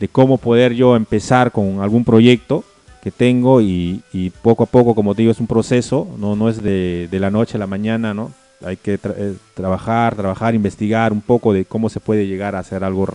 [0.00, 2.64] de cómo poder yo empezar con algún proyecto
[3.02, 4.02] que tengo y,
[4.42, 7.30] poco a poco, como te digo, es un proceso, no, no es de, de la
[7.30, 8.30] noche a la mañana, ¿no?
[8.64, 12.60] Hay que tra- eh, trabajar, trabajar, investigar un poco de cómo se puede llegar a
[12.60, 13.08] hacer algo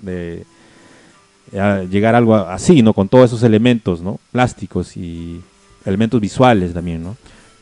[0.00, 0.44] de
[1.90, 2.94] llegar algo así, ¿no?
[2.94, 4.18] Con todos esos elementos, ¿no?
[4.32, 5.42] Plásticos y
[5.84, 7.16] elementos visuales también, ¿no?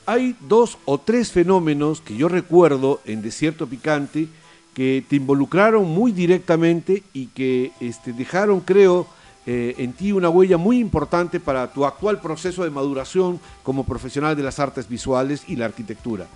[0.07, 4.29] Hay dos o tres fenómenos que yo recuerdo en Desierto Picante
[4.75, 9.07] que te involucraron muy directamente y que este, dejaron, creo,
[9.47, 14.35] eh, en ti una huella muy importante para tu actual proceso de maduración como profesional
[14.37, 16.27] de las artes visuales y la arquitectura.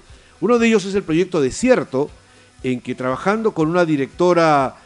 [0.40, 2.10] Uno de ellos es el proyecto Desierto,
[2.62, 4.76] en que trabajando con una directora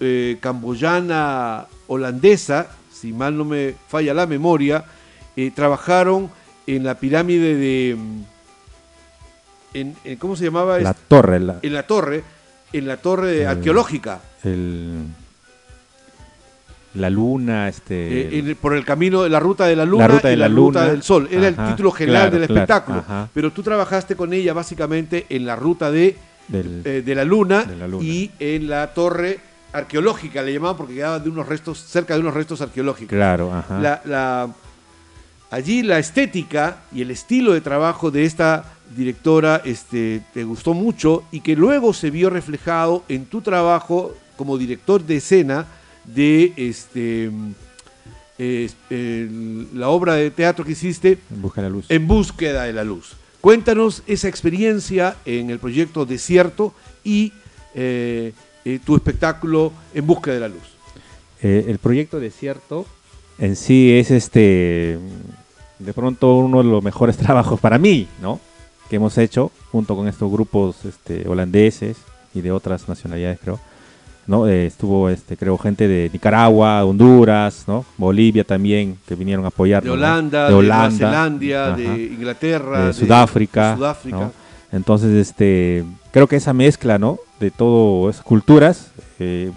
[0.00, 4.84] eh, camboyana holandesa, si mal no me falla la memoria,
[5.36, 6.30] eh, trabajaron
[6.66, 7.96] en la pirámide de...
[7.96, 8.22] mm,
[9.74, 10.78] En, en- ¿Cómo se llamaba?
[10.80, 12.24] La torre, la, En la torre,
[12.72, 15.04] en la torre arqueológica, el,
[16.94, 18.22] la luna, este...
[18.22, 20.48] eh, en por el camino de la ruta de la luna ruta de y la,
[20.48, 20.90] la ruta luna.
[20.92, 21.28] del sol.
[21.30, 23.04] Era Ajá, el título general claro, del espectáculo.
[23.34, 26.16] Pero tú trabajaste con ella básicamente en la ruta de,
[26.48, 28.04] del- eh, de, la luna de la luna.
[28.04, 29.38] y en la torre
[29.72, 33.10] arqueológica, le llamaban porque quedaba de unos restos, cerca de unos restos arqueológicos.
[33.14, 33.78] claro, ajá.
[33.80, 34.48] La, la-
[35.50, 38.64] allí la estética y el estilo de trabajo de esta
[38.96, 44.56] directora este, te gustó mucho y que luego se vio reflejado en tu trabajo como
[44.58, 45.66] director de escena
[46.04, 47.30] de este,
[48.38, 51.86] eh, el- la obra de teatro que hiciste En busca de la luz.
[51.88, 53.12] En búsqueda de la luz.
[53.40, 57.32] Cuéntanos esa experiencia en el proyecto Desierto y
[57.74, 58.32] eh,
[58.64, 60.62] eh, tu espectáculo En búsqueda de la luz.
[61.42, 62.86] Eh, el proyecto Desierto
[63.38, 64.98] en sí es este
[65.78, 68.40] de pronto uno de los mejores trabajos para mí, ¿no?
[68.90, 71.96] Que hemos hecho junto con estos grupos este, holandeses
[72.34, 73.60] y de otras nacionalidades, creo.
[74.26, 74.46] ¿no?
[74.46, 77.86] Eh, estuvo, este, creo, gente de Nicaragua, Honduras, ¿no?
[77.96, 79.82] Bolivia también, que vinieron a apoyar.
[79.82, 84.16] De Holanda, de, Nueva Zelanda, de Inglaterra, de Sudáfrica, de Sudáfrica.
[84.18, 84.32] ¿no?
[84.70, 87.18] Entonces, este, creo que esa mezcla, ¿no?
[87.40, 89.50] De todas esas culturas eh,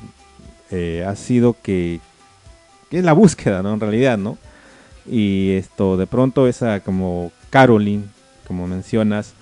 [0.71, 1.99] eh, ha sido que
[2.97, 3.73] es la búsqueda, ¿no?
[3.73, 4.37] En realidad, ¿no?
[5.09, 8.03] Y esto, de pronto, esa como Caroline,
[8.47, 9.33] como mencionas,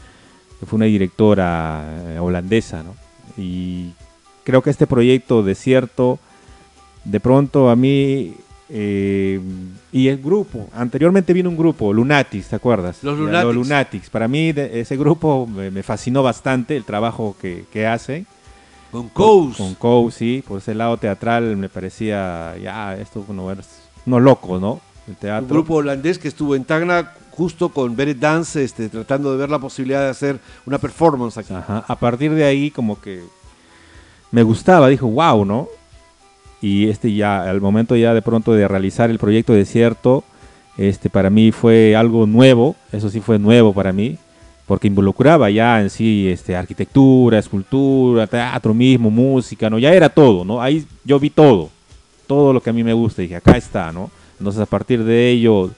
[0.59, 1.83] que fue una directora
[2.15, 2.95] eh, holandesa, ¿no?
[3.37, 3.91] Y
[4.43, 6.19] creo que este proyecto Desierto,
[7.05, 8.35] de pronto a mí
[8.69, 9.39] eh,
[9.91, 13.03] y el grupo, anteriormente vino un grupo, Lunatics, ¿te acuerdas?
[13.03, 13.55] Los Lunatics.
[13.55, 14.09] Lunatics.
[14.09, 18.27] Para mí de- ese grupo me, me fascinó bastante el trabajo que, que hacen.
[18.91, 19.57] Con Coase.
[19.57, 23.67] con Coase, sí, por ese lado teatral me parecía, ya, esto, bueno, es
[24.05, 24.81] unos locos, ¿no?
[25.07, 25.43] El teatro.
[25.43, 29.49] un grupo holandés que estuvo en Tacna justo con Beret Dance, este, tratando de ver
[29.49, 31.53] la posibilidad de hacer una performance aquí.
[31.53, 31.85] Ajá.
[31.87, 33.23] A partir de ahí como que
[34.31, 35.69] me gustaba, dijo, wow, ¿no?
[36.61, 40.23] Y este ya, al momento ya de pronto de realizar el proyecto Desierto,
[40.77, 44.17] este para mí fue algo nuevo, eso sí fue nuevo para mí,
[44.69, 49.79] porque involucraba ya en sí este, arquitectura, escultura, teatro mismo, música, ¿no?
[49.79, 50.61] Ya era todo, ¿no?
[50.61, 51.71] Ahí yo vi todo,
[52.27, 54.11] todo lo que a mí me gusta, y dije, acá está, ¿no?
[54.37, 55.71] Entonces a partir de ello,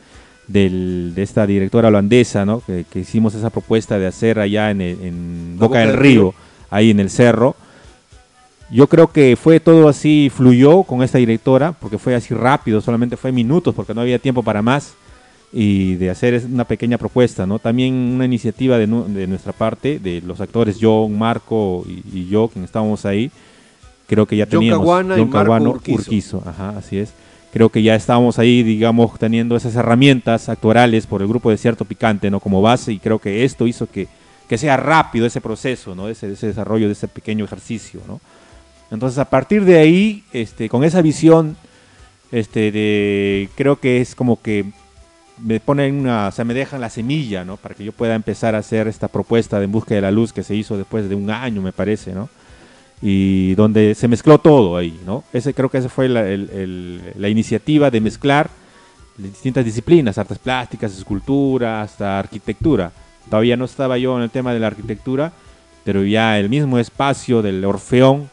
[0.46, 2.60] del- de esta directora holandesa, ¿no?
[2.60, 6.34] Que, que hicimos esa propuesta de hacer allá en, el- en Boca, del Río,
[6.70, 7.56] ahí en el cerro.
[8.70, 13.16] Yo creo que fue todo así, fluyó con esta directora, porque fue así rápido, solamente
[13.16, 14.96] fue minutos, porque no había tiempo para más,
[15.54, 17.60] y de hacer una pequeña propuesta, ¿no?
[17.60, 22.50] También una iniciativa de, de nuestra parte, de los actores John, Marco y, y yo,
[22.50, 23.32] que estábamos ahí,
[24.08, 24.80] creo que ya John teníamos...
[24.80, 26.44] Caguana y John Marco Caguano, Urquizo.
[26.46, 27.14] ajá, así es.
[27.52, 31.84] Creo que ya estábamos ahí, digamos, teniendo esas herramientas actorales por el grupo de Cierto
[31.84, 32.40] Picante, ¿no?
[32.40, 34.08] Como base, y creo que esto hizo que,
[34.48, 36.08] que sea rápido ese proceso, ¿no?
[36.08, 38.22] Ese, ese desarrollo de ese pequeño ejercicio, ¿no?
[38.90, 41.58] Entonces, a partir de ahí, este, con esa visión,
[42.32, 44.66] este, de, creo que es como que
[45.44, 47.58] me ponen una, o sea, me dejan la semilla, ¿no?
[47.58, 50.34] Para que yo pueda empezar a hacer esta propuesta de En Busca de la Luz
[50.34, 52.30] que se hizo después de un año, me parece, ¿no?
[53.02, 55.24] Y donde se mezcló todo ahí, ¿no?
[55.34, 58.50] Ese creo que esa fue la, la iniciativa de mezclar
[59.18, 62.92] distintas disciplinas, artes plásticas, escultura, hasta arquitectura.
[63.30, 65.32] Todavía no estaba yo en el tema de la arquitectura,
[65.84, 68.30] pero ya el mismo espacio del Orfeón,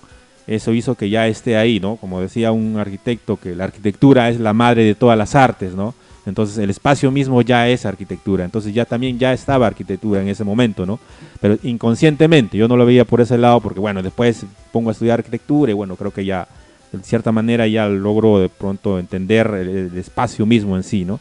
[0.47, 1.97] eso hizo que ya esté ahí, ¿no?
[1.97, 5.95] Como decía un arquitecto, que la arquitectura es la madre de todas las artes, ¿no?
[6.29, 10.45] Entonces el espacio mismo ya es arquitectura, entonces ya también ya estaba arquitectura en ese
[10.45, 10.99] momento, ¿no?
[11.41, 15.19] Pero inconscientemente, yo no lo veía por ese lado porque, bueno, después pongo a estudiar
[15.21, 16.47] arquitectura y bueno, creo que ya,
[16.93, 21.19] de cierta manera ya logro de pronto entender el, el espacio mismo en sí, ¿no?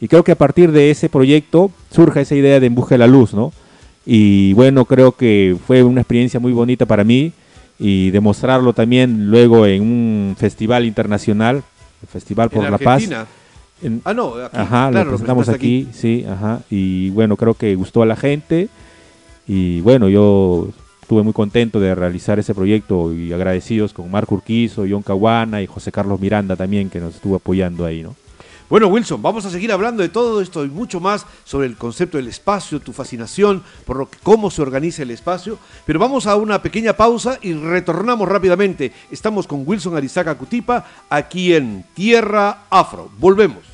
[0.00, 2.98] Y creo que a partir de ese proyecto surge esa idea de En Busca de
[2.98, 3.52] la Luz, ¿no?
[4.04, 7.32] Y bueno, creo que fue una experiencia muy bonita para mí
[7.78, 11.62] y demostrarlo también luego en un festival internacional,
[12.02, 13.08] el Festival por la Paz.
[13.82, 16.60] En- Ah, no, aquí, Ajá, claro, lo presentamos presentaste aquí, sí, ajá.
[16.70, 18.68] Y bueno, creo que gustó a la gente.
[19.46, 20.68] Y bueno, yo
[21.02, 25.66] estuve muy contento de realizar ese proyecto y agradecidos con Marco Urquizo, John Caguana y
[25.66, 28.14] José Carlos Miranda también, que nos estuvo apoyando ahí, ¿no?
[28.70, 32.16] Bueno, Wilson, vamos a seguir hablando de todo esto y mucho más sobre el concepto
[32.16, 35.58] del espacio, tu fascinación por lo que- cómo se organiza el espacio.
[35.84, 38.92] Pero vamos a una pequeña pausa y retornamos rápidamente.
[39.10, 43.10] Estamos con Wilson Arizaga Cutipa aquí en Tierra Afro.
[43.18, 43.71] Volvemos.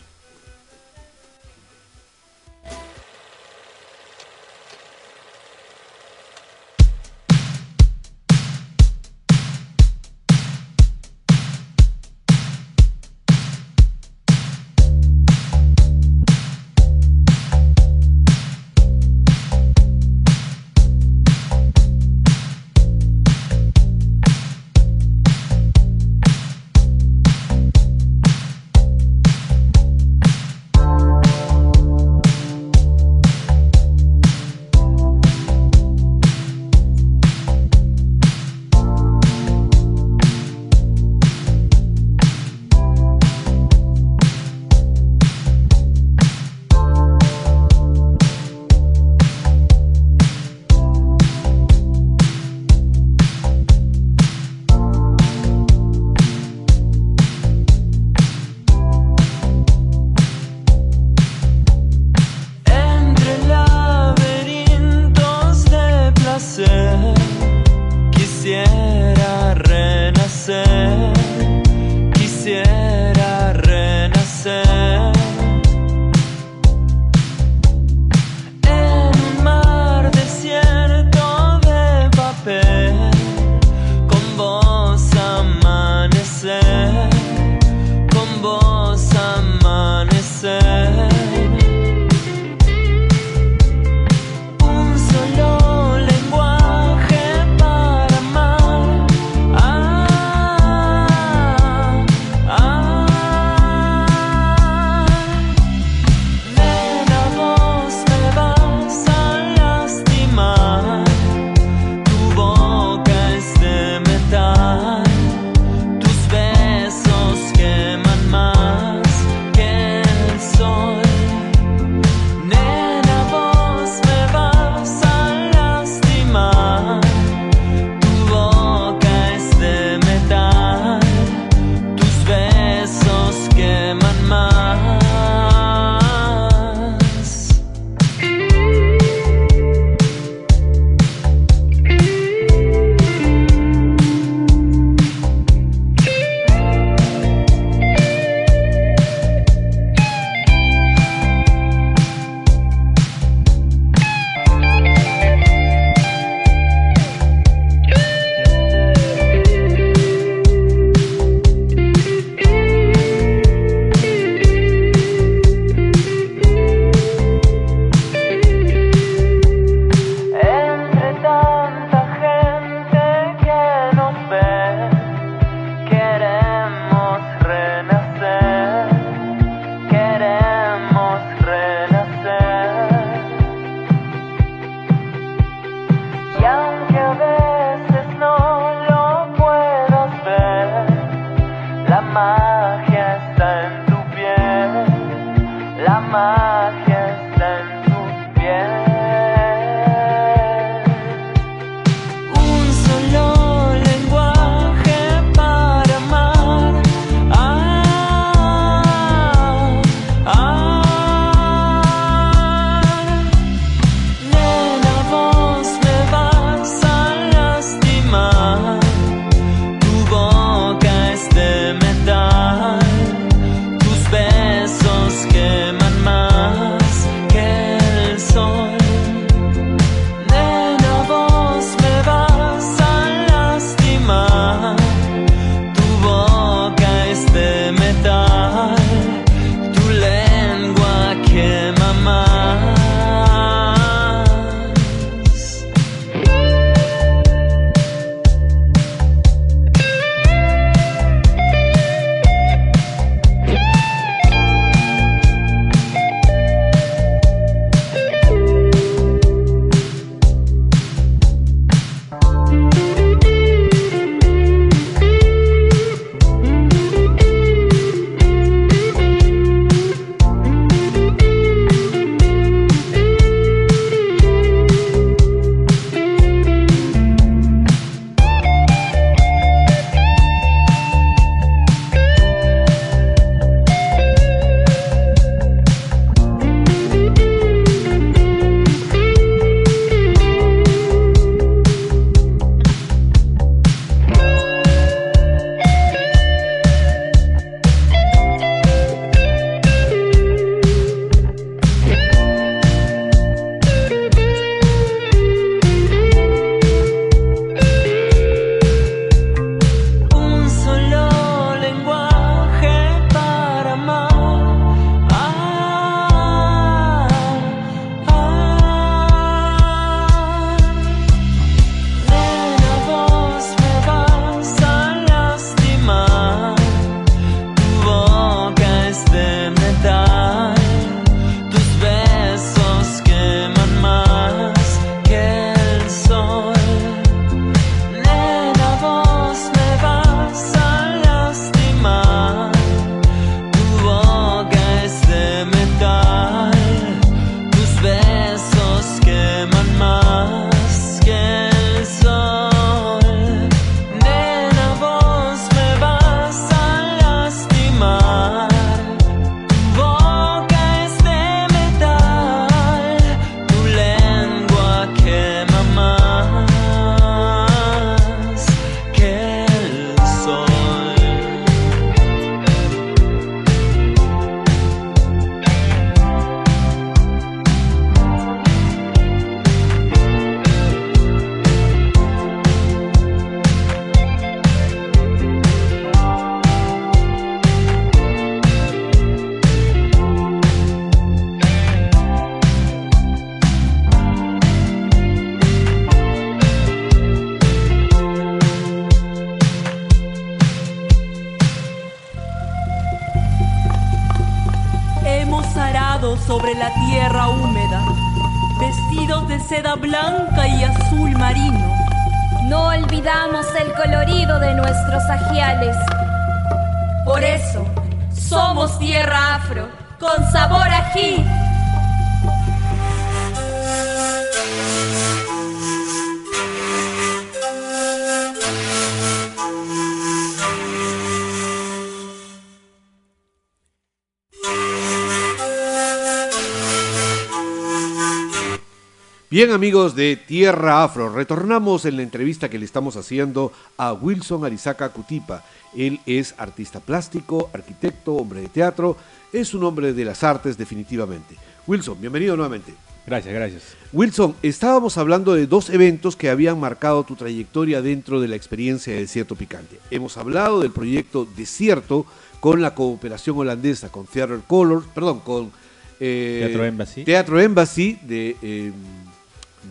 [439.38, 444.44] Bien amigos de Tierra Afro, retornamos en la entrevista que le estamos haciendo a Wilson
[444.44, 445.44] Arizaca Cutipa.
[445.76, 448.96] Él es artista plástico, arquitecto, hombre de teatro,
[449.32, 451.36] es un hombre de las artes definitivamente.
[451.68, 452.74] Wilson, bienvenido nuevamente.
[453.06, 453.62] Gracias, gracias.
[453.92, 458.92] Wilson, estábamos hablando de dos eventos que habían marcado tu trayectoria dentro de la experiencia
[458.92, 459.78] de Desierto Picante.
[459.92, 462.06] Hemos hablado del proyecto Desierto
[462.40, 465.52] con la cooperación holandesa, con Theater Colors, perdón, con
[466.00, 467.04] eh, Teatro Embassy.
[467.04, 468.72] Teatro Embassy de, eh,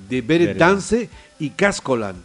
[0.10, 0.58] de Beret.
[0.58, 2.16] Dance y Cascolan,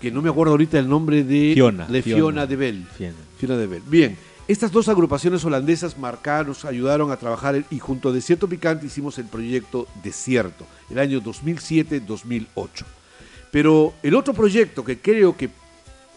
[0.00, 2.18] que no me acuerdo ahorita el nombre de Fiona, de Fiona.
[2.18, 2.86] Fiona de Bell.
[2.96, 3.16] Fiona.
[3.38, 3.82] Fiona de Bell.
[3.86, 4.16] Bien,
[4.46, 9.18] estas dos agrupaciones holandesas marcaron, nos ayudaron a trabajar y junto a Desierto Picante hicimos
[9.18, 12.46] el proyecto Desierto, el año 2007-2008.
[13.50, 15.48] Pero el otro proyecto que creo que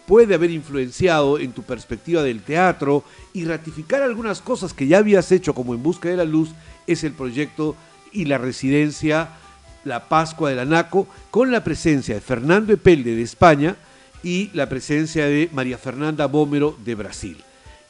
[0.08, 3.04] puede haber influenciado en tu perspectiva del teatro
[3.34, 6.50] y ratificar algunas cosas que ya habías hecho como En Busca de la Luz
[6.88, 7.76] es el proyecto
[8.12, 9.30] y la residencia
[9.88, 13.76] La Pascua del Anaco con la presencia de Fernando Epelde de España
[14.22, 17.38] y la presencia de María Fernanda Bómero de Brasil.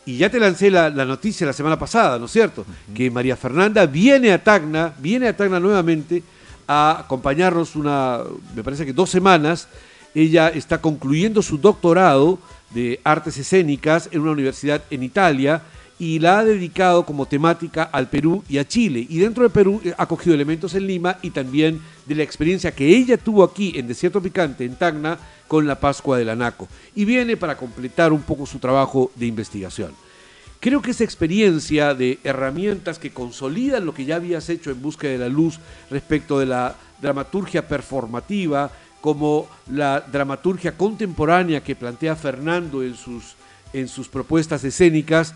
[0.05, 2.65] Y ya te lancé la, la noticia la semana pasada, ¿no es cierto?
[2.95, 6.23] Que María Fernanda viene a Tacna, viene a Tacna nuevamente
[6.67, 8.21] a acompañarnos una,
[8.55, 9.67] me parece que dos semanas.
[10.15, 12.39] Ella está concluyendo su doctorado
[12.71, 15.61] de artes escénicas en una universidad en Italia
[15.99, 19.05] y la ha dedicado como temática al Perú y a Chile.
[19.09, 22.71] Y dentro de Perú eh, ha cogido elementos en Lima y también de la experiencia
[22.71, 25.17] que ella tuvo aquí en Desierto Picante, en Tacna,
[25.47, 26.67] con la Pascua del Anaco.
[26.95, 29.91] Y viene para completar un poco su trabajo de investigación.
[30.59, 35.07] Creo que esa experiencia de herramientas que consolidan lo que ya habías hecho en Busca
[35.07, 38.71] de la Luz respecto de la dramaturgia performativa,
[39.01, 43.35] como la dramaturgia contemporánea que plantea Fernando en sus,
[43.71, 45.35] en sus propuestas escénicas,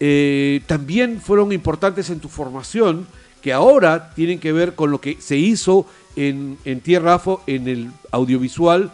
[0.00, 3.06] eh, también fueron importantes en tu formación,
[3.42, 5.86] que ahora tienen que ver con lo que se hizo
[6.16, 8.90] en, en Tierra en el audiovisual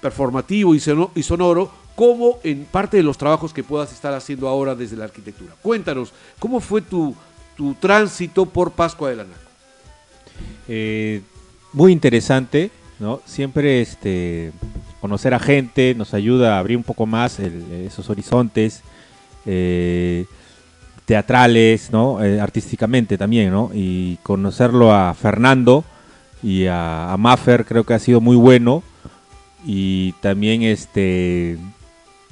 [0.00, 0.82] performativo y,
[1.14, 5.04] y sonoro, como en parte de los trabajos que puedas estar haciendo ahora desde la
[5.04, 5.54] arquitectura.
[5.62, 7.14] Cuéntanos, ¿cómo fue tu,
[7.56, 9.40] tu tránsito por Pascua del Anaco?
[10.68, 11.22] Eh,
[11.72, 13.20] muy interesante, ¿no?
[13.24, 14.52] Siempre este,
[15.00, 18.82] conocer a gente nos ayuda a abrir un poco más esos horizontes
[19.46, 20.26] eh,
[21.04, 22.22] teatrales, ¿no?
[22.22, 23.70] Eh, artísticamente también, ¿no?
[23.74, 25.84] Y conocerlo a Fernando
[26.42, 28.82] y a, Maffer creo que ha sido muy bueno
[29.64, 31.58] y también este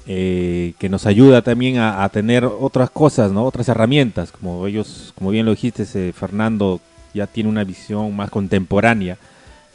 [0.06, 3.44] eh, que nos ayuda también a, tener otras cosas, ¿no?
[3.44, 6.80] Otras herramientas, como ellos, como bien lo dijiste, Fernando
[7.14, 9.18] ya tiene una visión más contemporánea,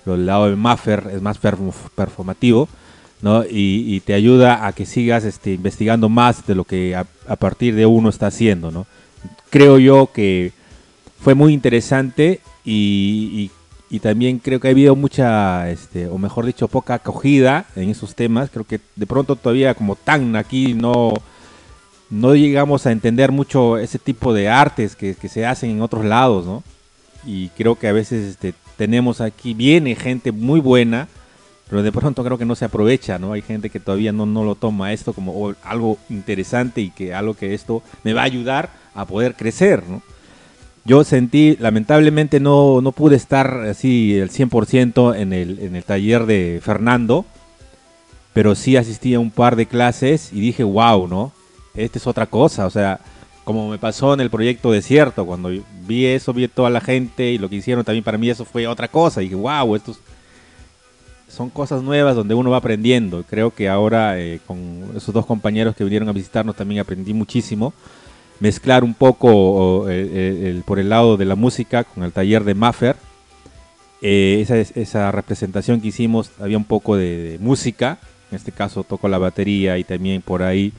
[0.05, 2.67] el lado de Maffer es más perf- performativo,
[3.22, 3.43] ¿no?
[3.49, 7.76] Y, te ayuda a que sigas este, investigando más de lo que a, a partir
[7.76, 8.86] de uno está haciendo, ¿no?
[9.49, 10.51] Creo yo que
[11.22, 13.51] fue muy interesante y, y-
[13.95, 18.16] y también creo que ha habido mucha, este, o mejor dicho, poca acogida en esos
[18.16, 18.49] temas.
[18.49, 21.13] Creo que de pronto todavía como tan aquí no,
[22.09, 26.03] no llegamos a entender mucho ese tipo de artes que, que se hacen en otros
[26.03, 26.63] lados, ¿no?
[27.26, 31.07] Y creo que a veces este, tenemos aquí, viene gente muy buena,
[31.70, 33.34] pero de pronto creo que no se aprovecha, ¿no?
[33.34, 37.34] Hay gente que todavía no, no lo toma esto como algo interesante y que algo
[37.34, 40.01] que esto me va a ayudar a poder crecer, ¿no?
[40.88, 46.28] Yo sentí, lamentablemente no, no pude estar así el 100% en el, en el taller
[46.28, 47.26] de Fernando,
[48.34, 51.32] pero sí asistí a un par de clases y dije, wow, ¿no?
[51.74, 52.99] Esta es otra cosa, o sea,
[53.43, 55.49] como me pasó en el proyecto Desierto, cuando
[55.88, 58.68] vi eso, vi toda la gente y lo que hicieron también para mí eso fue
[58.68, 59.99] otra cosa, y dije, wow, estos
[61.36, 63.23] son cosas nuevas donde uno va aprendiendo.
[63.29, 64.57] Creo que ahora eh, con
[64.95, 67.73] esos dos compañeros que vinieron a visitarnos también aprendí muchísimo.
[68.39, 70.15] Mezclar un poco o, el-
[70.45, 72.95] el- por el lado de la música con el taller de Maffer.
[74.01, 77.97] Eh, esa, es- esa representación que hicimos había un poco de, de música.
[78.31, 80.73] En este caso toco la batería y también por ahí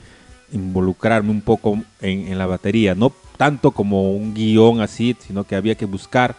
[0.51, 2.95] involucrarme un poco en, en la batería.
[2.95, 6.35] No tanto como un guion así, sino que había que buscar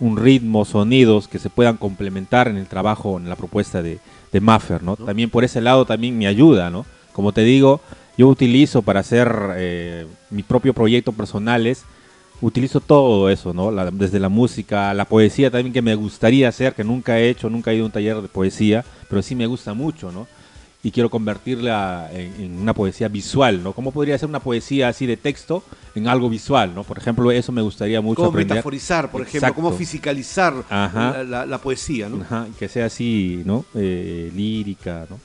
[0.00, 3.98] un ritmo, sonidos que se puedan complementar en el trabajo, en la propuesta de,
[4.32, 4.96] de Maffer, ¿no?
[4.96, 6.86] También por ese lado también me ayuda, ¿no?
[7.12, 7.80] Como te digo,
[8.16, 11.84] yo utilizo para hacer eh, mi propio proyecto personales,
[12.40, 13.70] utilizo todo eso, ¿no?
[13.70, 17.50] La- desde la música, la poesía también que me gustaría hacer, que nunca he hecho,
[17.50, 20.26] nunca he ido a un taller de poesía, pero sí me gusta mucho, ¿no?
[20.82, 23.72] Y quiero convertirla en, en una poesía visual, ¿no?
[23.74, 25.62] ¿Cómo podría ser una poesía así de texto
[25.94, 26.84] en algo visual, ¿no?
[26.84, 28.54] Por ejemplo, eso me gustaría mucho Cómo aprender.
[28.56, 32.22] metaforizar, por ejemplo, cómo fisicalizar la, la- la poesía, ¿no?
[32.22, 33.66] Ajá, que sea así, ¿no?
[33.74, 35.20] Eh, lírica, ¿no?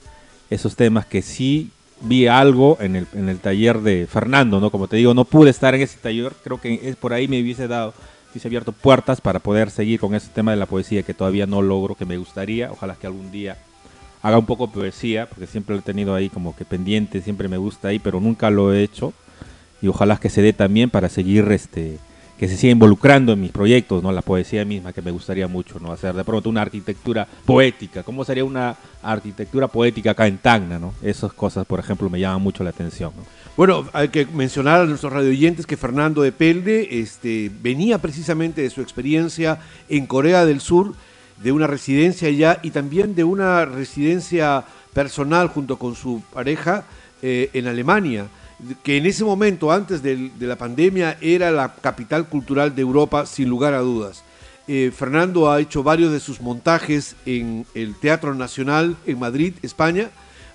[0.50, 1.70] Esos temas que sí
[2.02, 4.70] vi algo en el, en el taller de Fernando, ¿no?
[4.70, 7.42] Como te digo, no pude estar en ese taller, creo que es por ahí me
[7.42, 7.94] hubiese dado,
[8.32, 11.62] hubiese abierto puertas para poder seguir con ese tema de la poesía que todavía no
[11.62, 13.58] logro, que me gustaría, ojalá que algún día
[14.26, 17.48] haga un poco de poesía, porque siempre lo he tenido ahí como que pendiente, siempre
[17.48, 19.14] me gusta ahí, pero nunca lo he hecho,
[19.84, 22.00] y ojalá que se dé también para seguir este
[22.40, 24.12] que se siga involucrando en mis proyectos, ¿no?
[24.12, 25.92] La poesía misma que me gustaría mucho, ¿no?
[25.92, 28.04] Hacer de pronto una arquitectura poética.
[28.04, 30.94] ¿Cómo sería una arquitectura poética acá en Tacna, ¿no?
[31.02, 33.24] Esas cosas, por ejemplo, me llaman mucho la atención, ¿no?
[33.56, 38.70] Bueno, hay que mencionar a nuestros radioyentes que Fernando de Pelde este, venía precisamente de
[38.70, 40.94] su experiencia en Corea del Sur,
[41.42, 44.64] de una residencia allá y también de una residencia
[44.94, 46.86] personal junto con su pareja
[47.22, 48.28] eh, en Alemania,
[48.84, 53.50] que en ese momento, antes de la pandemia, era la capital cultural de Europa, sin
[53.50, 54.24] lugar a dudas.
[54.68, 60.10] Eh, Fernando ha hecho varios de sus montajes en el Teatro Nacional en Madrid, España,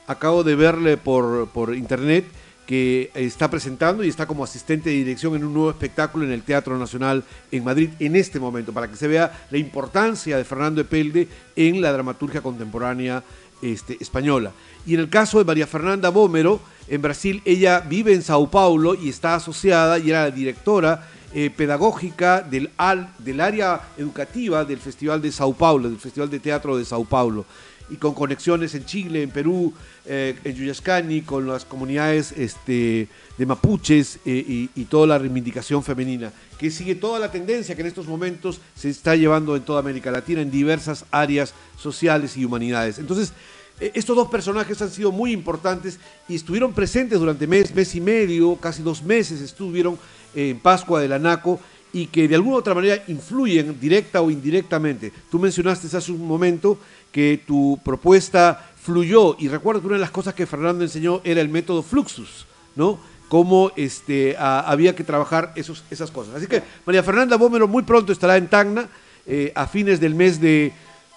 [0.09, 2.25] acabo de verle por, por internet
[2.71, 6.45] que está presentando y está como asistente de dirección en un nuevo espectáculo en el
[6.45, 10.81] Teatro Nacional en Madrid en este momento, para que se vea la importancia de Fernando
[10.81, 13.25] Epelde en la dramaturgia contemporánea
[13.61, 14.53] este, española.
[14.87, 18.95] Y en el caso de María Fernanda Bómero, en Brasil, ella vive en Sao Paulo
[18.95, 24.79] y está asociada y era la directora eh, pedagógica del, al- del área educativa del
[24.79, 27.47] Festival de Sao Paulo, del Festival de Teatro de Sao Paulo,
[27.91, 29.75] y con conexiones en Chile, en Perú,
[30.07, 35.83] eh, en Yuyascani, con las comunidades este, de mapuches eh, y, y toda la reivindicación
[35.83, 39.81] femenina, que sigue toda la tendencia que en estos momentos se está llevando en toda
[39.81, 42.99] América Latina en diversas áreas sociales y humanidades.
[42.99, 43.33] Entonces,
[43.81, 48.01] eh, estos dos personajes han sido muy importantes y estuvieron presentes durante mes, mes y
[48.01, 49.99] medio, casi dos meses estuvieron
[50.35, 51.59] en Pascua del Anaco
[51.93, 55.13] y que de alguna u otra manera influyen directa o indirectamente.
[55.31, 56.79] Tú mencionaste hace un momento
[57.13, 61.41] que tu propuesta fluyó y recuerdo que una de las cosas que Fernando enseñó era
[61.41, 62.99] el método Fluxus, ¿no?
[63.29, 66.35] Cómo este, había que trabajar esos, esas cosas.
[66.35, 68.89] Así que María Fernanda Bómero muy pronto estará en Tacna
[69.27, 70.73] eh, a fines del mes de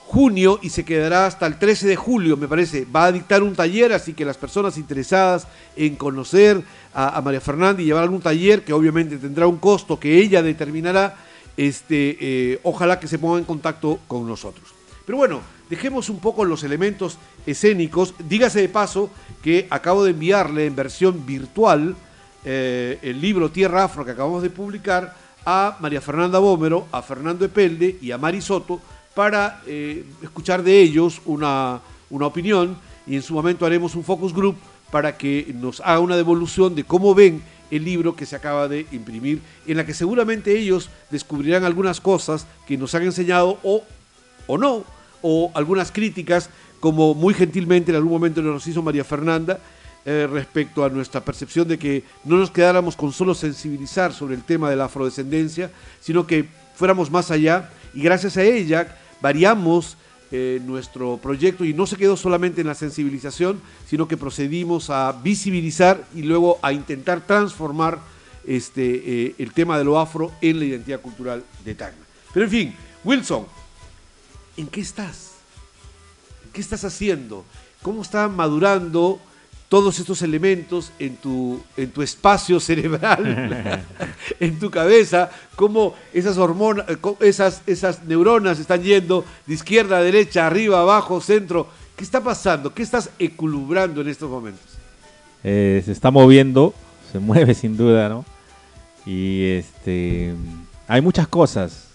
[0.06, 2.86] junio y se quedará hasta el 13 de julio, me parece.
[2.86, 6.62] Va a dictar un taller, así que las personas interesadas en conocer
[6.94, 11.18] a, María Fernanda y llevar algún taller, que obviamente tendrá un costo que ella determinará,
[11.58, 14.74] este, eh, ojalá que se ponga en contacto con nosotros.
[15.06, 18.14] Pero bueno, dejemos un poco los elementos escénicos.
[18.20, 19.10] Dígase de paso
[19.42, 21.96] que acabo de enviarle en versión virtual
[22.46, 27.46] eh, el libro Tierra Afro que acabamos de publicar a María Fernanda Bómero, a Fernando
[27.46, 28.80] Epelde y a Mari Soto
[29.14, 34.34] para eh, escuchar de ellos una, una opinión y en su momento haremos un focus
[34.34, 34.56] group
[34.92, 37.42] para que nos haga una devolución de cómo ven
[37.72, 42.46] el libro que se acaba de imprimir, en la que seguramente ellos descubrirán algunas cosas
[42.68, 43.84] que nos han enseñado o,
[44.46, 44.84] o no,
[45.24, 46.50] o algunas críticas,
[46.80, 49.60] como muy gentilmente en algún momento nos hizo María Fernanda,
[50.06, 54.44] eh, respecto a nuestra percepción de que no nos quedáramos con solo sensibilizar sobre el
[54.44, 56.46] tema de la afrodescendencia, sino que
[56.76, 57.70] fuéramos más allá.
[57.94, 59.96] Y gracias a ella variamos
[60.32, 65.14] eh, nuestro proyecto y no se quedó solamente en la sensibilización, sino que procedimos a
[65.14, 68.00] visibilizar y luego a intentar transformar
[68.46, 68.84] este,
[69.28, 72.04] eh, el tema de lo afro en la identidad cultural de Tacna.
[72.34, 73.46] Pero en fin, Wilson,
[74.58, 75.36] ¿en qué estás?
[76.52, 77.46] ¿Qué estás haciendo?
[77.82, 79.22] ¿Cómo está madurando
[79.74, 83.84] todos estos elementos en tu, en tu espacio cerebral,
[84.40, 85.32] en tu cabeza?
[85.56, 91.20] ¿Cómo esas hormonas, eh, esas, esas neuronas están yendo de izquierda a derecha, arriba, abajo,
[91.22, 91.66] centro?
[91.96, 92.72] ¿Qué está pasando?
[92.72, 94.78] ¿Qué estás equilibrando en estos momentos?
[95.44, 96.76] Eh, se está moviendo,
[97.12, 98.26] se mueve sin duda, ¿no?
[99.08, 100.36] Y este
[100.88, 101.88] hay muchas cosas.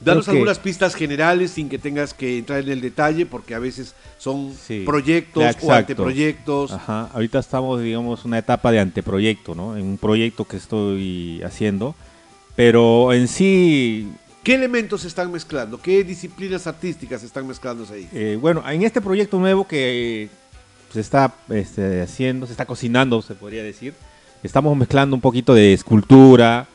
[0.00, 3.58] Danos que- algunas pistas generales sin que tengas que entrar en el detalle, porque a
[3.58, 6.72] veces son Sí, proyectos o anteproyectos.
[6.72, 9.76] Ajá, ahorita estamos, digamos, una etapa de anteproyecto, ¿no?
[9.76, 11.94] En un proyecto que estoy haciendo,
[12.54, 14.08] pero en sí,
[14.44, 15.80] ¿Qué elementos se están mezclando?
[15.82, 18.08] ¿Qué disciplinas artísticas se están mezclándose ahí?
[18.12, 20.28] eh, bueno, en este proyecto nuevo que
[20.92, 23.94] se está este, haciendo, se está cocinando, se podría decir,
[24.44, 26.68] estamos mezclando un poquito de escultura,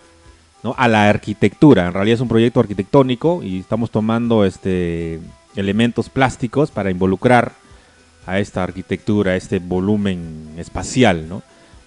[0.64, 0.76] ¿no?
[0.78, 1.88] A la arquitectura.
[1.88, 5.20] En realidad es un proyecto arquitectónico y estamos tomando este
[5.56, 7.52] elementos plásticos para involucrar
[8.26, 11.42] a esta arquitectura, a este volumen espacial, ¿no?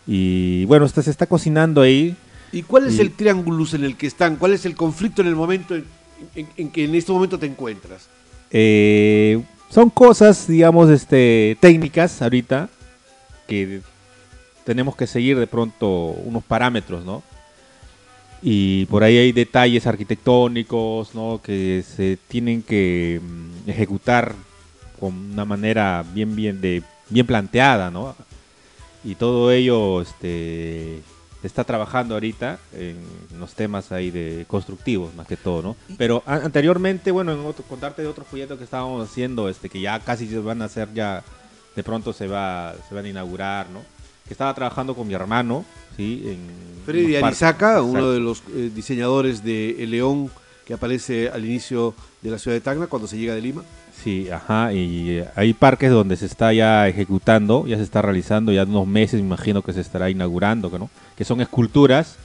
[0.06, 2.14] Y bueno, esto se está cocinando ahí.
[2.52, 4.36] ¿Y cuál es Y- el triángulo en el que están?
[4.36, 5.84] ¿Cuál es el conflicto en el momento en,
[6.34, 8.08] en- en que en este momento te encuentras?
[8.50, 12.68] Eh, son cosas, digamos, este, técnicas ahorita
[13.48, 13.80] que
[14.64, 17.22] tenemos que seguir de pronto unos parámetros, ¿no?
[18.46, 21.40] Y por ahí hay detalles arquitectónicos, ¿no?
[21.42, 24.34] Que se tienen que mm, ejecutar
[25.00, 28.14] con una manera bien, bien, de, bien planteada, ¿no?
[29.02, 31.00] Y todo ello, este,
[31.42, 32.96] está trabajando ahorita en
[33.40, 35.76] los temas ahí de constructivos, más que todo, ¿no?
[35.96, 39.80] Pero a- anteriormente, bueno, en otro, contarte de otros proyectos que estábamos haciendo, este, que
[39.80, 41.24] ya casi se van a hacer ya,
[41.74, 43.80] de pronto se va, se van a inaugurar, ¿no?
[44.26, 45.64] Que estaba trabajando con mi hermano,
[45.96, 46.22] ¿sí?
[46.26, 47.16] En Freddy.
[47.16, 50.30] Arizaca, uno de los eh, diseñadores de El León
[50.64, 53.62] que aparece al inicio de la ciudad de Tacna cuando se llega de Lima.
[54.02, 58.52] Sí, ajá, y eh, hay parques donde se está ya ejecutando, ya se está realizando,
[58.52, 60.90] ya en unos meses me imagino que se estará inaugurando, que ¿no?
[61.16, 62.16] Que son esculturas,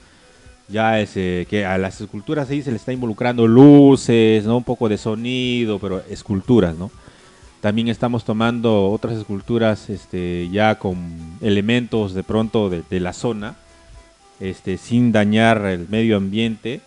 [0.68, 4.58] ya es, eh, que a las esculturas ahí se le está involucrando luces, ¿no?
[4.58, 6.92] Un poco de sonido, pero esculturas, ¿no?
[7.62, 13.56] También estamos tomando otras esculturas este, ya con elementos de pronto de, la zona,
[14.40, 16.80] este, sin dañar el medio ambiente,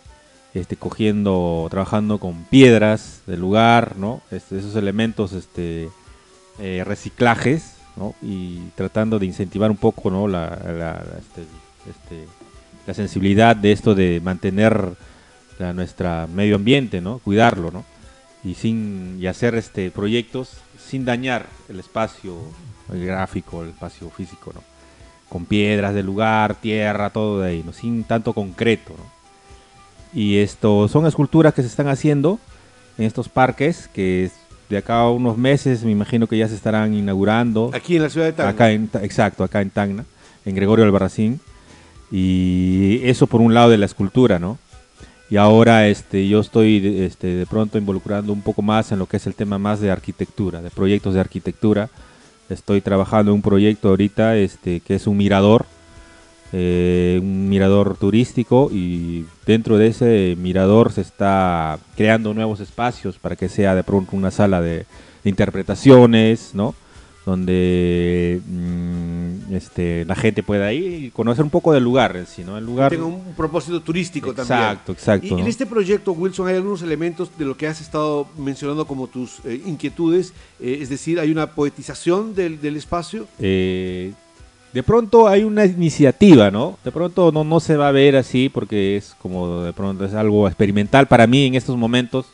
[0.55, 4.21] este, cogiendo, trabajando con piedras del lugar, ¿no?
[4.31, 5.89] Este, esos elementos, este,
[6.59, 8.15] eh, reciclajes, ¿no?
[8.23, 10.27] Y tratando de incentivar un poco, ¿no?
[10.27, 11.41] La, la, este,
[11.87, 12.27] este,
[12.87, 14.95] la sensibilidad de esto de mantener
[15.71, 17.19] nuestra medio ambiente, ¿no?
[17.19, 17.85] Cuidarlo, ¿no?
[18.43, 22.37] Y sin y hacer este proyectos sin dañar el espacio
[22.91, 24.61] el gráfico, el espacio físico, ¿no?
[25.29, 27.73] Con piedras del lugar, tierra, todo de ahí, ¿no?
[27.73, 29.03] Sin tanto concreto, ¿no?
[30.13, 32.39] Y esto son esculturas que se están haciendo
[32.97, 34.29] en estos parques que
[34.69, 37.71] de acá a unos meses me imagino que ya se estarán inaugurando.
[37.73, 38.51] Aquí en la ciudad de Tacna.
[38.51, 40.05] Acá en, exacto, acá en Tacna,
[40.45, 41.39] en Gregorio Albarracín.
[42.11, 44.59] Y eso por un lado de la escultura, ¿no?
[45.33, 49.17] Y ahora este, yo estoy este, de pronto involucrando un poco más en lo que
[49.17, 51.89] es el tema más de arquitectura, de proyectos de arquitectura.
[52.51, 55.65] Estoy trabajando en un proyecto ahorita este, que es un mirador,
[56.51, 63.35] eh, un mirador turístico y dentro de ese mirador se está creando nuevos espacios para
[63.35, 64.85] que sea de pronto una sala de
[65.23, 66.75] interpretaciones, ¿no?
[67.25, 72.43] Donde mm, este, la gente pueda ir y conocer un poco del lugar en sí,
[72.43, 72.57] ¿no?
[72.57, 72.89] El lugar...
[72.91, 74.59] Tenga un propósito turístico también.
[74.59, 78.27] Exacto, exacto, Y en este proyecto, Wilson, hay algunos elementos de lo que has estado
[78.37, 80.33] mencionando como tus eh, inquietudes.
[80.59, 83.27] eh, es decir, hay una poetización del, del espacio.
[83.39, 84.13] eh,
[84.73, 86.79] de pronto hay una iniciativa, ¿no?
[86.83, 90.15] De pronto no, no se va a ver así porque es como de pronto es
[90.15, 92.25] algo experimental para mí en estos momentos.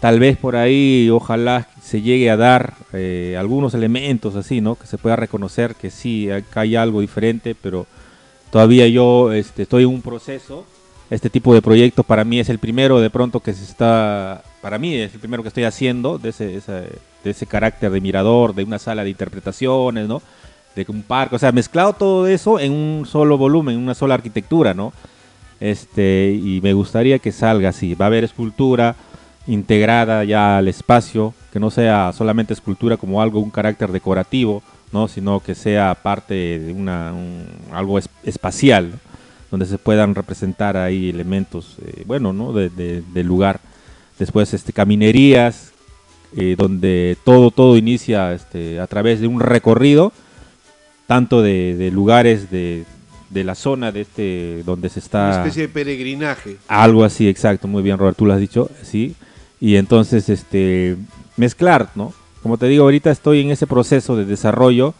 [0.00, 4.74] Tal vez por ahí, ojalá se llegue a dar eh, algunos elementos así, ¿no?
[4.74, 7.86] Que se pueda reconocer que sí, acá hay algo diferente, pero
[8.50, 10.66] todavía yo este, estoy en un proceso.
[11.08, 14.76] Este tipo de proyecto para mí es el primero de pronto que se está, para
[14.76, 16.60] mí es el primero que estoy haciendo de ese,
[17.24, 20.20] de ese carácter de mirador, de una sala de interpretaciones, ¿no?
[20.74, 24.14] De un parque, o sea, mezclado todo eso en un solo volumen, en una sola
[24.14, 24.92] arquitectura, ¿no?
[25.58, 27.94] Este, y me gustaría que salga así.
[27.94, 28.94] Va a haber escultura
[29.46, 35.08] integrada ya al espacio, que no sea solamente escultura como algo, un carácter decorativo, ¿no?
[35.08, 38.98] Sino que sea parte de una, un- algo es- espacial, ¿no?
[39.50, 42.52] donde se puedan representar ahí elementos, eh, bueno, ¿no?
[42.52, 43.60] De- de- del lugar.
[44.18, 45.70] Después, este, caminerías,
[46.36, 50.12] eh, donde todo, todo inicia este, a través de un recorrido,
[51.06, 52.84] tanto de, de lugares de,
[53.30, 56.56] de la zona de este donde se está Una especie de peregrinaje.
[56.66, 59.14] algo así, exacto, muy bien, Robert, tú lo has dicho, sí.
[59.60, 60.96] Y entonces, este,
[61.36, 62.12] mezclar, ¿no?
[62.42, 64.94] Como te digo, ahorita estoy en ese proceso de desarrollo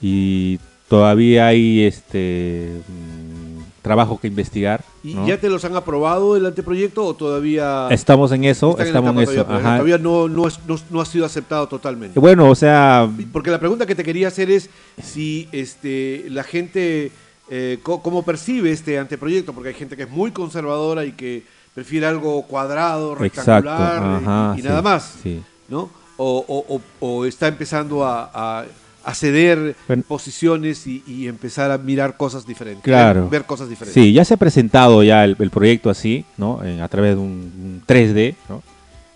[0.00, 0.58] y
[0.88, 4.84] todavía hay este mm, trabajo que investigar.
[5.04, 5.26] ¿Y ¿no?
[5.26, 9.32] ya te los han aprobado el anteproyecto o todavía Estamos en eso, estamos en eso.
[9.32, 9.72] todavía, pero ajá.
[9.76, 12.18] todavía no, no, es- no- no ha sido aceptado totalmente?
[12.20, 14.70] Bueno, o sea, Porque la pregunta que te quería hacer es
[15.02, 17.10] si este, la gente,
[17.50, 21.42] eh, cómo percibe este anteproyecto, porque hay gente que es muy conservadora y que
[21.74, 25.42] prefiere algo cuadrado, rectangular y- ajá, y, nada más, Sí.
[25.68, 25.90] ¿no?
[26.16, 26.80] O, o- o-
[27.18, 28.64] o está empezando a, a-
[29.04, 30.04] a ceder Bueno.
[30.06, 33.22] posiciones y, y empezar a mirar cosas diferentes, Claro.
[33.22, 34.00] ver, ver cosas diferentes.
[34.00, 36.62] Sí, ya se ha presentado ya el, el proyecto así, ¿no?
[36.62, 38.62] En- a través de un, un 3D, ¿no?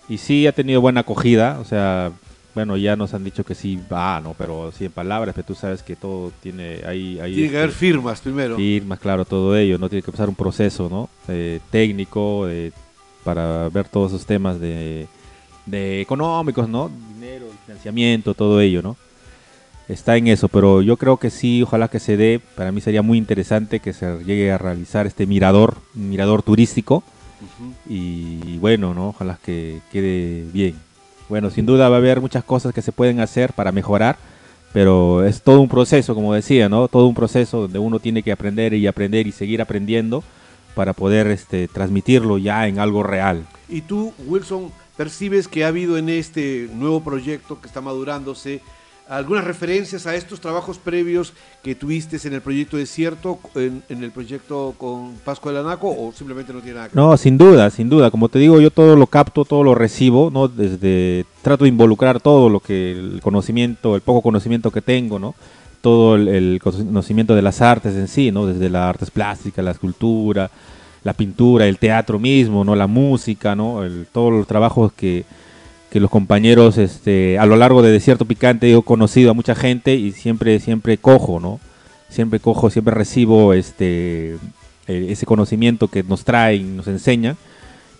[0.09, 2.11] Y sí ha tenido buena acogida, o sea,
[2.57, 4.33] bueno, ya nos han dicho que sí va, ¿no?
[4.35, 7.19] Pero sí en palabras, pero tú sabes que todo tiene ahí...
[7.19, 8.55] ahí Tiene que haber este, firmas primero.
[8.55, 9.89] firmas, claro, todo ello, ¿no?
[9.89, 11.07] Tiene que pasar un proceso, ¿no?
[11.27, 12.71] Eh, técnico, eh,
[13.23, 15.05] para ver todos esos temas de,
[15.67, 16.89] de económicos, ¿no?
[17.13, 18.97] Dinero, financiamiento, todo ello, ¿no?
[19.87, 22.41] Está en eso, pero yo creo que sí, ojalá que se dé.
[22.55, 27.03] Para mí sería muy interesante que se llegue a realizar este mirador, mirador turístico.
[27.87, 29.09] Y bueno, ¿no?
[29.09, 30.86] Ojalá que quede bien.
[31.29, 34.17] Bueno, sin duda va a haber muchas cosas que se pueden hacer para mejorar,
[34.73, 36.87] pero es todo un proceso, como decía, ¿no?
[36.87, 40.23] Todo un proceso donde uno tiene que aprender y aprender y seguir aprendiendo
[40.75, 43.45] para poder este, transmitirlo ya en algo real.
[43.67, 48.61] Y tú, Wilson, percibes que ha habido en este nuevo proyecto que está madurándose
[49.09, 51.33] algunas referencias a estos trabajos previos
[51.63, 56.11] que tuviste en el proyecto Desierto, en, en el proyecto con Pascua del Anaco, o
[56.13, 57.03] simplemente no tiene nada que ver?
[57.03, 58.11] No, sin duda, sin duda.
[58.11, 60.47] Como te digo, yo todo lo capto, todo lo recibo, ¿no?
[60.47, 65.35] Desde trato de involucrar todo lo que el conocimiento, el poco conocimiento que tengo, ¿no?
[65.81, 68.45] Todo el, el conocimiento de las artes en sí, ¿no?
[68.45, 70.49] Desde las artes plásticas, la escultura,
[71.03, 72.75] la pintura, el teatro mismo, ¿no?
[72.75, 73.83] La música, ¿no?
[73.83, 75.23] El- todos los trabajos que,
[75.89, 79.95] que los compañeros este, a lo largo de Desierto Picante he conocido a mucha gente
[79.95, 81.59] y siempre, siempre cojo, ¿no?
[82.09, 84.33] Siempre cojo, siempre recibo este,
[84.87, 87.37] eh, ese conocimiento que nos traen, nos enseñan,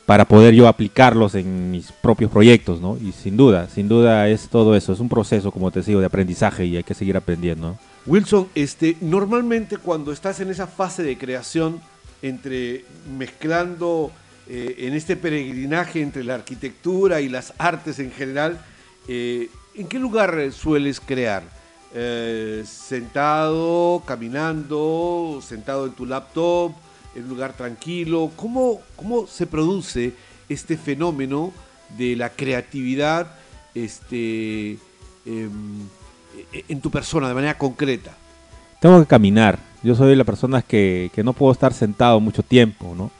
[0.05, 2.97] para poder yo aplicarlos en mis propios proyectos, ¿no?
[2.97, 6.05] Y sin duda, sin duda es todo eso, es un proceso, como te digo, de
[6.05, 7.77] aprendizaje y hay que seguir aprendiendo.
[8.05, 11.81] Wilson, este, normalmente cuando estás en esa fase de creación,
[12.21, 12.85] entre
[13.17, 14.11] mezclando
[14.49, 18.59] eh, en este peregrinaje entre la arquitectura y las artes en general,
[19.07, 21.43] eh, ¿En qué lugar eh, sueles crear?
[21.93, 26.73] Eh, ¿Sentado, caminando, sentado en tu laptop,
[27.15, 28.31] en un lugar tranquilo?
[28.35, 30.13] ¿Cómo, cómo se produce
[30.49, 31.53] este fenómeno
[31.95, 33.27] de la creatividad
[33.75, 34.79] este,
[35.27, 35.87] em,
[36.67, 38.17] en tu persona de manera concreta?
[38.81, 39.59] Tengo que caminar.
[39.83, 43.11] Yo soy la persona que, que no puedo estar sentado mucho tiempo, ¿no?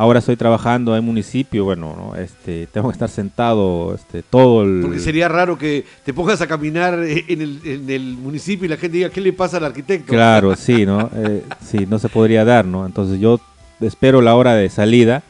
[0.00, 2.16] Ahora estoy trabajando en municipio, bueno, ¿no?
[2.16, 4.80] este, tengo que estar sentado este, todo el...
[4.80, 8.68] Porque sería raro que te pongas a caminar eh, en el, en el municipio y
[8.70, 10.10] la gente diga, ¿qué le pasa al arquitecto?
[10.10, 11.10] Claro, sí, ¿no?
[11.14, 12.86] Eh, sí, no se podría dar, ¿no?
[12.86, 13.42] Entonces yo
[13.78, 15.22] espero la hora de salida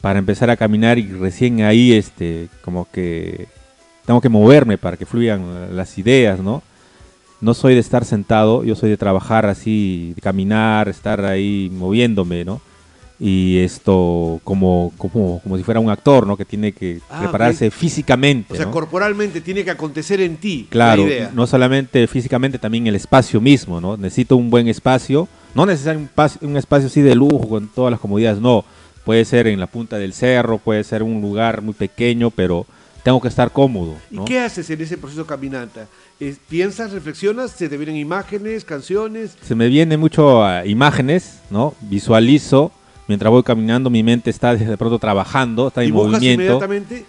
[0.00, 3.46] para empezar a caminar y recién ahí, este, como que
[4.06, 6.64] tengo que moverme para que fluyan las ideas, ¿no?
[7.40, 12.44] No soy de estar sentado, yo soy de trabajar así, de caminar, estar ahí moviéndome,
[12.44, 12.60] ¿no?
[13.20, 16.36] Y esto como, como, como si fuera un actor, ¿no?
[16.36, 18.52] Que tiene que Ah, prepararse físicamente.
[18.52, 18.72] O sea, ¿no?
[18.72, 21.30] corporalmente tiene que acontecer en ti Claro, la idea.
[21.32, 23.96] no solamente físicamente, también el espacio mismo, ¿no?
[23.96, 26.12] Necesito un buen espacio, no necesariamente
[26.42, 28.64] un, espacio así de lujo con todas las comodidades, no.
[29.04, 32.66] Puede ser en la punta del cerro, puede ser un lugar muy pequeño, pero
[33.04, 35.86] tengo que estar cómodo, ¿Y qué haces en ese proceso caminata?
[36.48, 37.50] ¿Piensas, reflexionas?
[37.50, 39.36] ¿Se te vienen imágenes, canciones?
[39.42, 41.74] Se me vienen mucho imágenes, ¿no?
[41.82, 42.72] Visualizo,
[43.08, 46.42] mientras voy caminando, mi mente está de pronto trabajando, está en ¿Dibujas movimiento.
[46.42, 47.04] inmediatamente?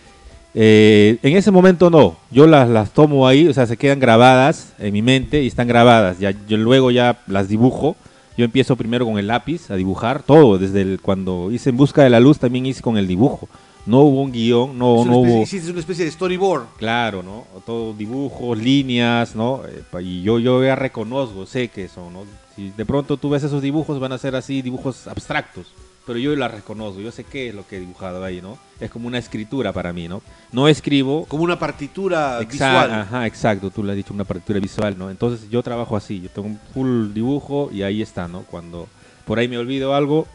[0.57, 4.73] Eh, en ese momento no, yo las, las tomo ahí, o sea, se quedan grabadas
[4.79, 6.19] en mi mente y están grabadas.
[6.19, 7.95] Ya, yo luego ya las dibujo.
[8.37, 12.03] Yo empiezo primero con el lápiz a dibujar todo, desde el, cuando hice En Busca
[12.03, 13.47] de la Luz también hice con el dibujo.
[13.85, 15.43] No hubo un guion, no, Es no especie- hubo...
[15.43, 16.63] Hiciste una especie de storyboard.
[16.77, 17.45] Claro, ¿no?
[17.65, 19.61] Todo dibujos, líneas, ¿no?
[19.67, 22.23] Eh, Y yo, yo ya reconozco, sé que son, ¿no?
[22.57, 25.67] Si de pronto tú ves esos dibujos, van a ser así dibujos abstractos,
[26.05, 28.57] pero yo las reconozco, yo sé qué es lo que he dibujado ahí, ¿no?
[28.79, 30.21] Es como una escritura para mí, ¿no?
[30.51, 31.25] No escribo...
[31.25, 32.91] Como una partitura Exa- visual.
[32.93, 35.09] Ajá, exacto, tú le has dicho una partitura visual, ¿no?
[35.09, 38.41] Entonces yo trabajo así, yo tengo un full dibujo y ahí está, ¿no?
[38.43, 38.87] Cuando
[39.25, 40.27] por ahí me olvido algo,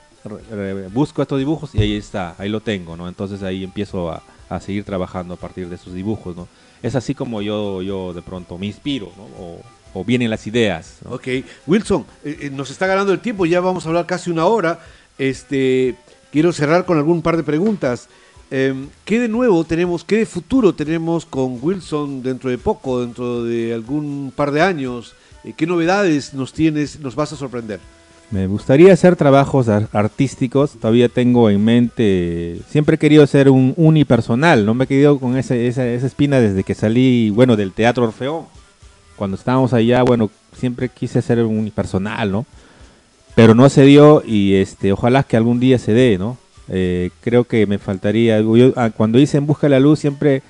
[0.92, 3.08] busco estos dibujos y ahí está, ahí lo tengo, ¿no?
[3.08, 6.48] Entonces ahí empiezo a, a seguir trabajando a partir de esos dibujos, ¿no?
[6.82, 9.24] Es así como yo, yo de pronto me inspiro, ¿no?
[9.38, 9.60] O,
[9.92, 11.12] o vienen las ideas, ¿no?
[11.12, 11.28] Ok,
[11.66, 14.78] Wilson, eh, eh, nos está ganando el tiempo, ya vamos a hablar casi una hora.
[15.18, 15.94] Este,
[16.32, 18.08] quiero cerrar con algún par de preguntas.
[18.50, 23.44] Em, ¿Qué de nuevo tenemos, qué de futuro tenemos con Wilson dentro de poco, dentro
[23.44, 25.14] de algún par de años?
[25.44, 27.78] Eh, ¿Qué novedades nos tienes, nos vas a sorprender?
[28.32, 33.74] Me gustaría hacer trabajos ar- artísticos, todavía tengo en mente, siempre he querido ser un
[33.76, 37.72] unipersonal, no me he querido con ese- esa, esa espina desde que salí, bueno, del
[37.72, 38.44] Teatro Orfeón.
[39.16, 42.46] Cuando estábamos allá, bueno, siempre quise ser un unipersonal, ¿no?
[43.34, 46.36] Pero no se dio y este, ojalá que algún día se dé, ¿no?
[46.68, 50.42] Eh, creo que me faltaría, yo, ah, cuando hice En Busca de la Luz siempre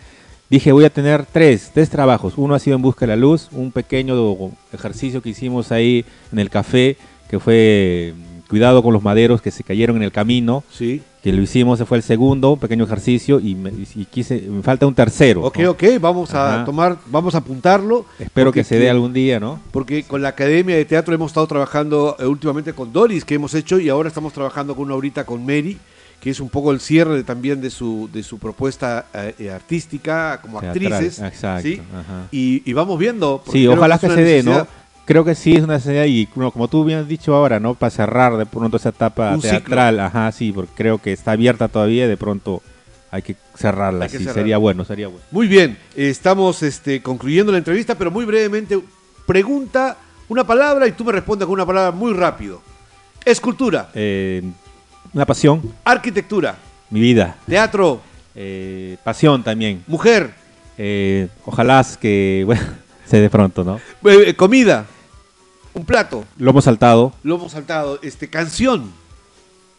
[0.50, 2.34] dije voy a tener tres, tres trabajos.
[2.36, 6.38] Uno ha sido En Busca de la Luz, un pequeño ejercicio que hicimos ahí en
[6.40, 6.96] el café,
[7.28, 8.14] que fue
[8.50, 11.00] cuidado con los maderos que se cayeron en el camino, Sí.
[11.22, 14.62] que lo hicimos, ese fue el segundo, un pequeño ejercicio y, me, y quise, me
[14.62, 15.42] falta un tercero.
[15.44, 15.70] Ok, ¿no?
[15.70, 18.04] ok, vamos a tomar, vamos a apuntarlo.
[18.18, 19.60] Espero que se dé algún día, ¿no?
[19.70, 23.54] Porque con la Academia de Teatro hemos estado trabajando eh, últimamente con Doris, que hemos
[23.54, 25.78] hecho, y ahora estamos trabajando con una ahorita con Mary,
[26.20, 29.50] que es un poco el cierre de- también de su, de su propuesta eh, eh,
[29.50, 31.18] artística como Teatral, actrices.
[31.24, 31.80] exacto, ¿sí?
[32.30, 33.42] Y, y vamos viendo.
[33.50, 34.66] Sí, ojalá que se dé, ¿no?
[35.04, 37.74] Creo que sí es una necesidad y bueno, como tú bien has dicho ahora, ¿no?
[37.74, 39.58] Para cerrar de pronto esa etapa Un ciclo.
[39.58, 42.62] teatral, ajá, sí, porque creo que está abierta todavía y de pronto
[43.10, 44.40] hay que cerrarla, Hay que sí, cerrarla.
[44.42, 45.24] sería bueno, sería bueno.
[45.32, 48.78] Muy bien, estamos este, concluyendo la entrevista, pero muy brevemente,
[49.26, 49.96] pregunta
[50.28, 52.62] una palabra y tú me respondes con una palabra muy rápido.
[53.24, 54.42] Escultura, Eh,
[55.12, 56.54] una pasión, arquitectura,
[56.90, 58.00] mi vida, teatro,
[58.36, 59.82] eh, pasión también.
[59.88, 60.38] mujer,
[60.78, 62.62] Eh, ojalá que, bueno,
[63.10, 63.80] se de pronto, ¿no?
[64.08, 64.86] eh, comida,
[65.74, 68.92] un plato, Lo hemos saltado, lomo saltado, este, canción,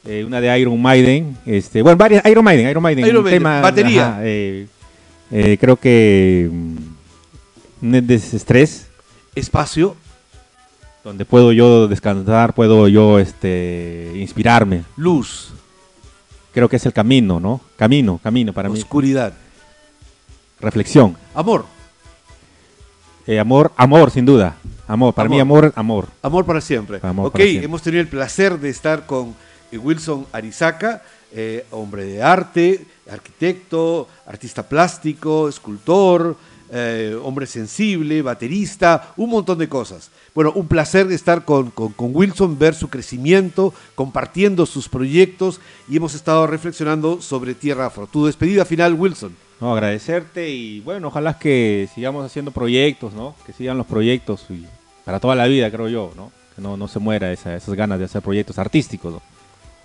[0.05, 3.61] eh, una de Iron Maiden, este, bueno, varias, Iron Maiden, Iron Maiden, Iron Maiden, tema,
[3.61, 4.07] batería.
[4.09, 4.67] ajá, eh,
[5.31, 8.87] eh, creo que mm, un desestrés,
[9.33, 9.95] espacio,
[11.03, 14.83] donde puedo yo descansar, puedo yo este inspirarme.
[14.97, 15.53] luz,
[16.53, 17.61] Creo que es el camino, ¿no?
[17.77, 18.77] Camino, camino para mí.
[18.77, 19.33] oscuridad,
[20.59, 21.15] Reflexión.
[21.33, 21.65] amor,
[23.27, 24.55] Eh, amor, amor, sin duda.
[24.87, 25.71] Amor, para mí Amor.
[25.75, 26.45] amor, amor.
[26.45, 26.99] para siempre.
[27.01, 27.65] Amor ok, para siempre.
[27.65, 29.35] hemos tenido el placer de estar con
[29.71, 31.01] eh, Wilson Arizaca,
[31.31, 36.35] eh, hombre de arte, arquitecto, artista plástico, escultor,
[36.73, 40.09] eh, hombre sensible, baterista, un montón de cosas.
[40.35, 45.61] Bueno, un placer de estar con, con- con Wilson, ver su crecimiento, compartiendo sus proyectos
[45.87, 48.07] y hemos estado reflexionando sobre Tierra Afro.
[48.07, 49.35] Tu despedida final, Wilson.
[49.61, 53.35] No, agradecerte y bueno, ojalá que sigamos haciendo proyectos, ¿no?
[53.45, 54.65] Que sigan los proyectos y
[55.05, 56.31] para toda la vida, creo yo, ¿no?
[56.55, 59.21] Que no, no se muera esa- esas ganas de hacer proyectos artísticos, ¿no?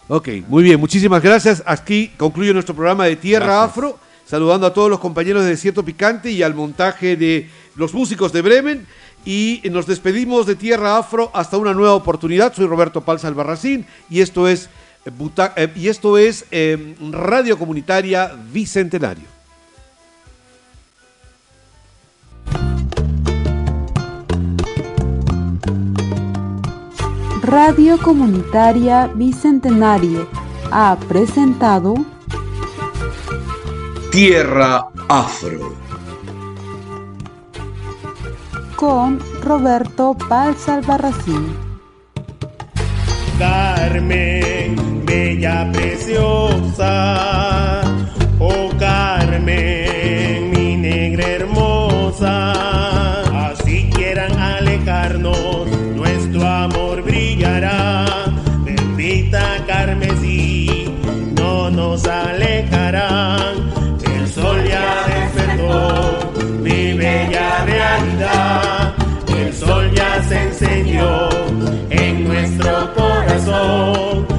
[0.09, 1.63] Ok, muy bien, muchísimas gracias.
[1.67, 3.71] Aquí concluye nuestro programa de Tierra Gracias.
[3.71, 8.33] Afro, saludando a todos los compañeros de Desierto Picante y al montaje de los músicos
[8.33, 8.87] de Bremen.
[9.27, 12.55] Y nos despedimos de Tierra Afro hasta una nueva oportunidad.
[12.55, 14.71] Soy Roberto Palza Albarracín y esto es,
[15.05, 19.36] eh, Buta- eh, y esto es eh, Radio Comunitaria Bicentenario.
[27.43, 30.29] Radio Comunitaria Bicentenario
[30.71, 31.95] ha presentado
[34.11, 35.77] Tierra Afro.
[38.77, 41.57] con Roberto Palza Albarracín.
[43.39, 46.85] Carmen, bella preciosa,
[48.39, 51.56] oh Carmen, mi negra hermosa,
[52.23, 58.07] Así quieran alejarnos, nuestro amor brillará.
[58.65, 60.91] Bendita carmesí,
[61.37, 63.71] no nos alejarán.
[64.15, 68.95] El sol ya despertó, mi bella realidad.
[69.29, 71.29] El sol ya se encendió
[71.91, 74.36] en nuestro corazón.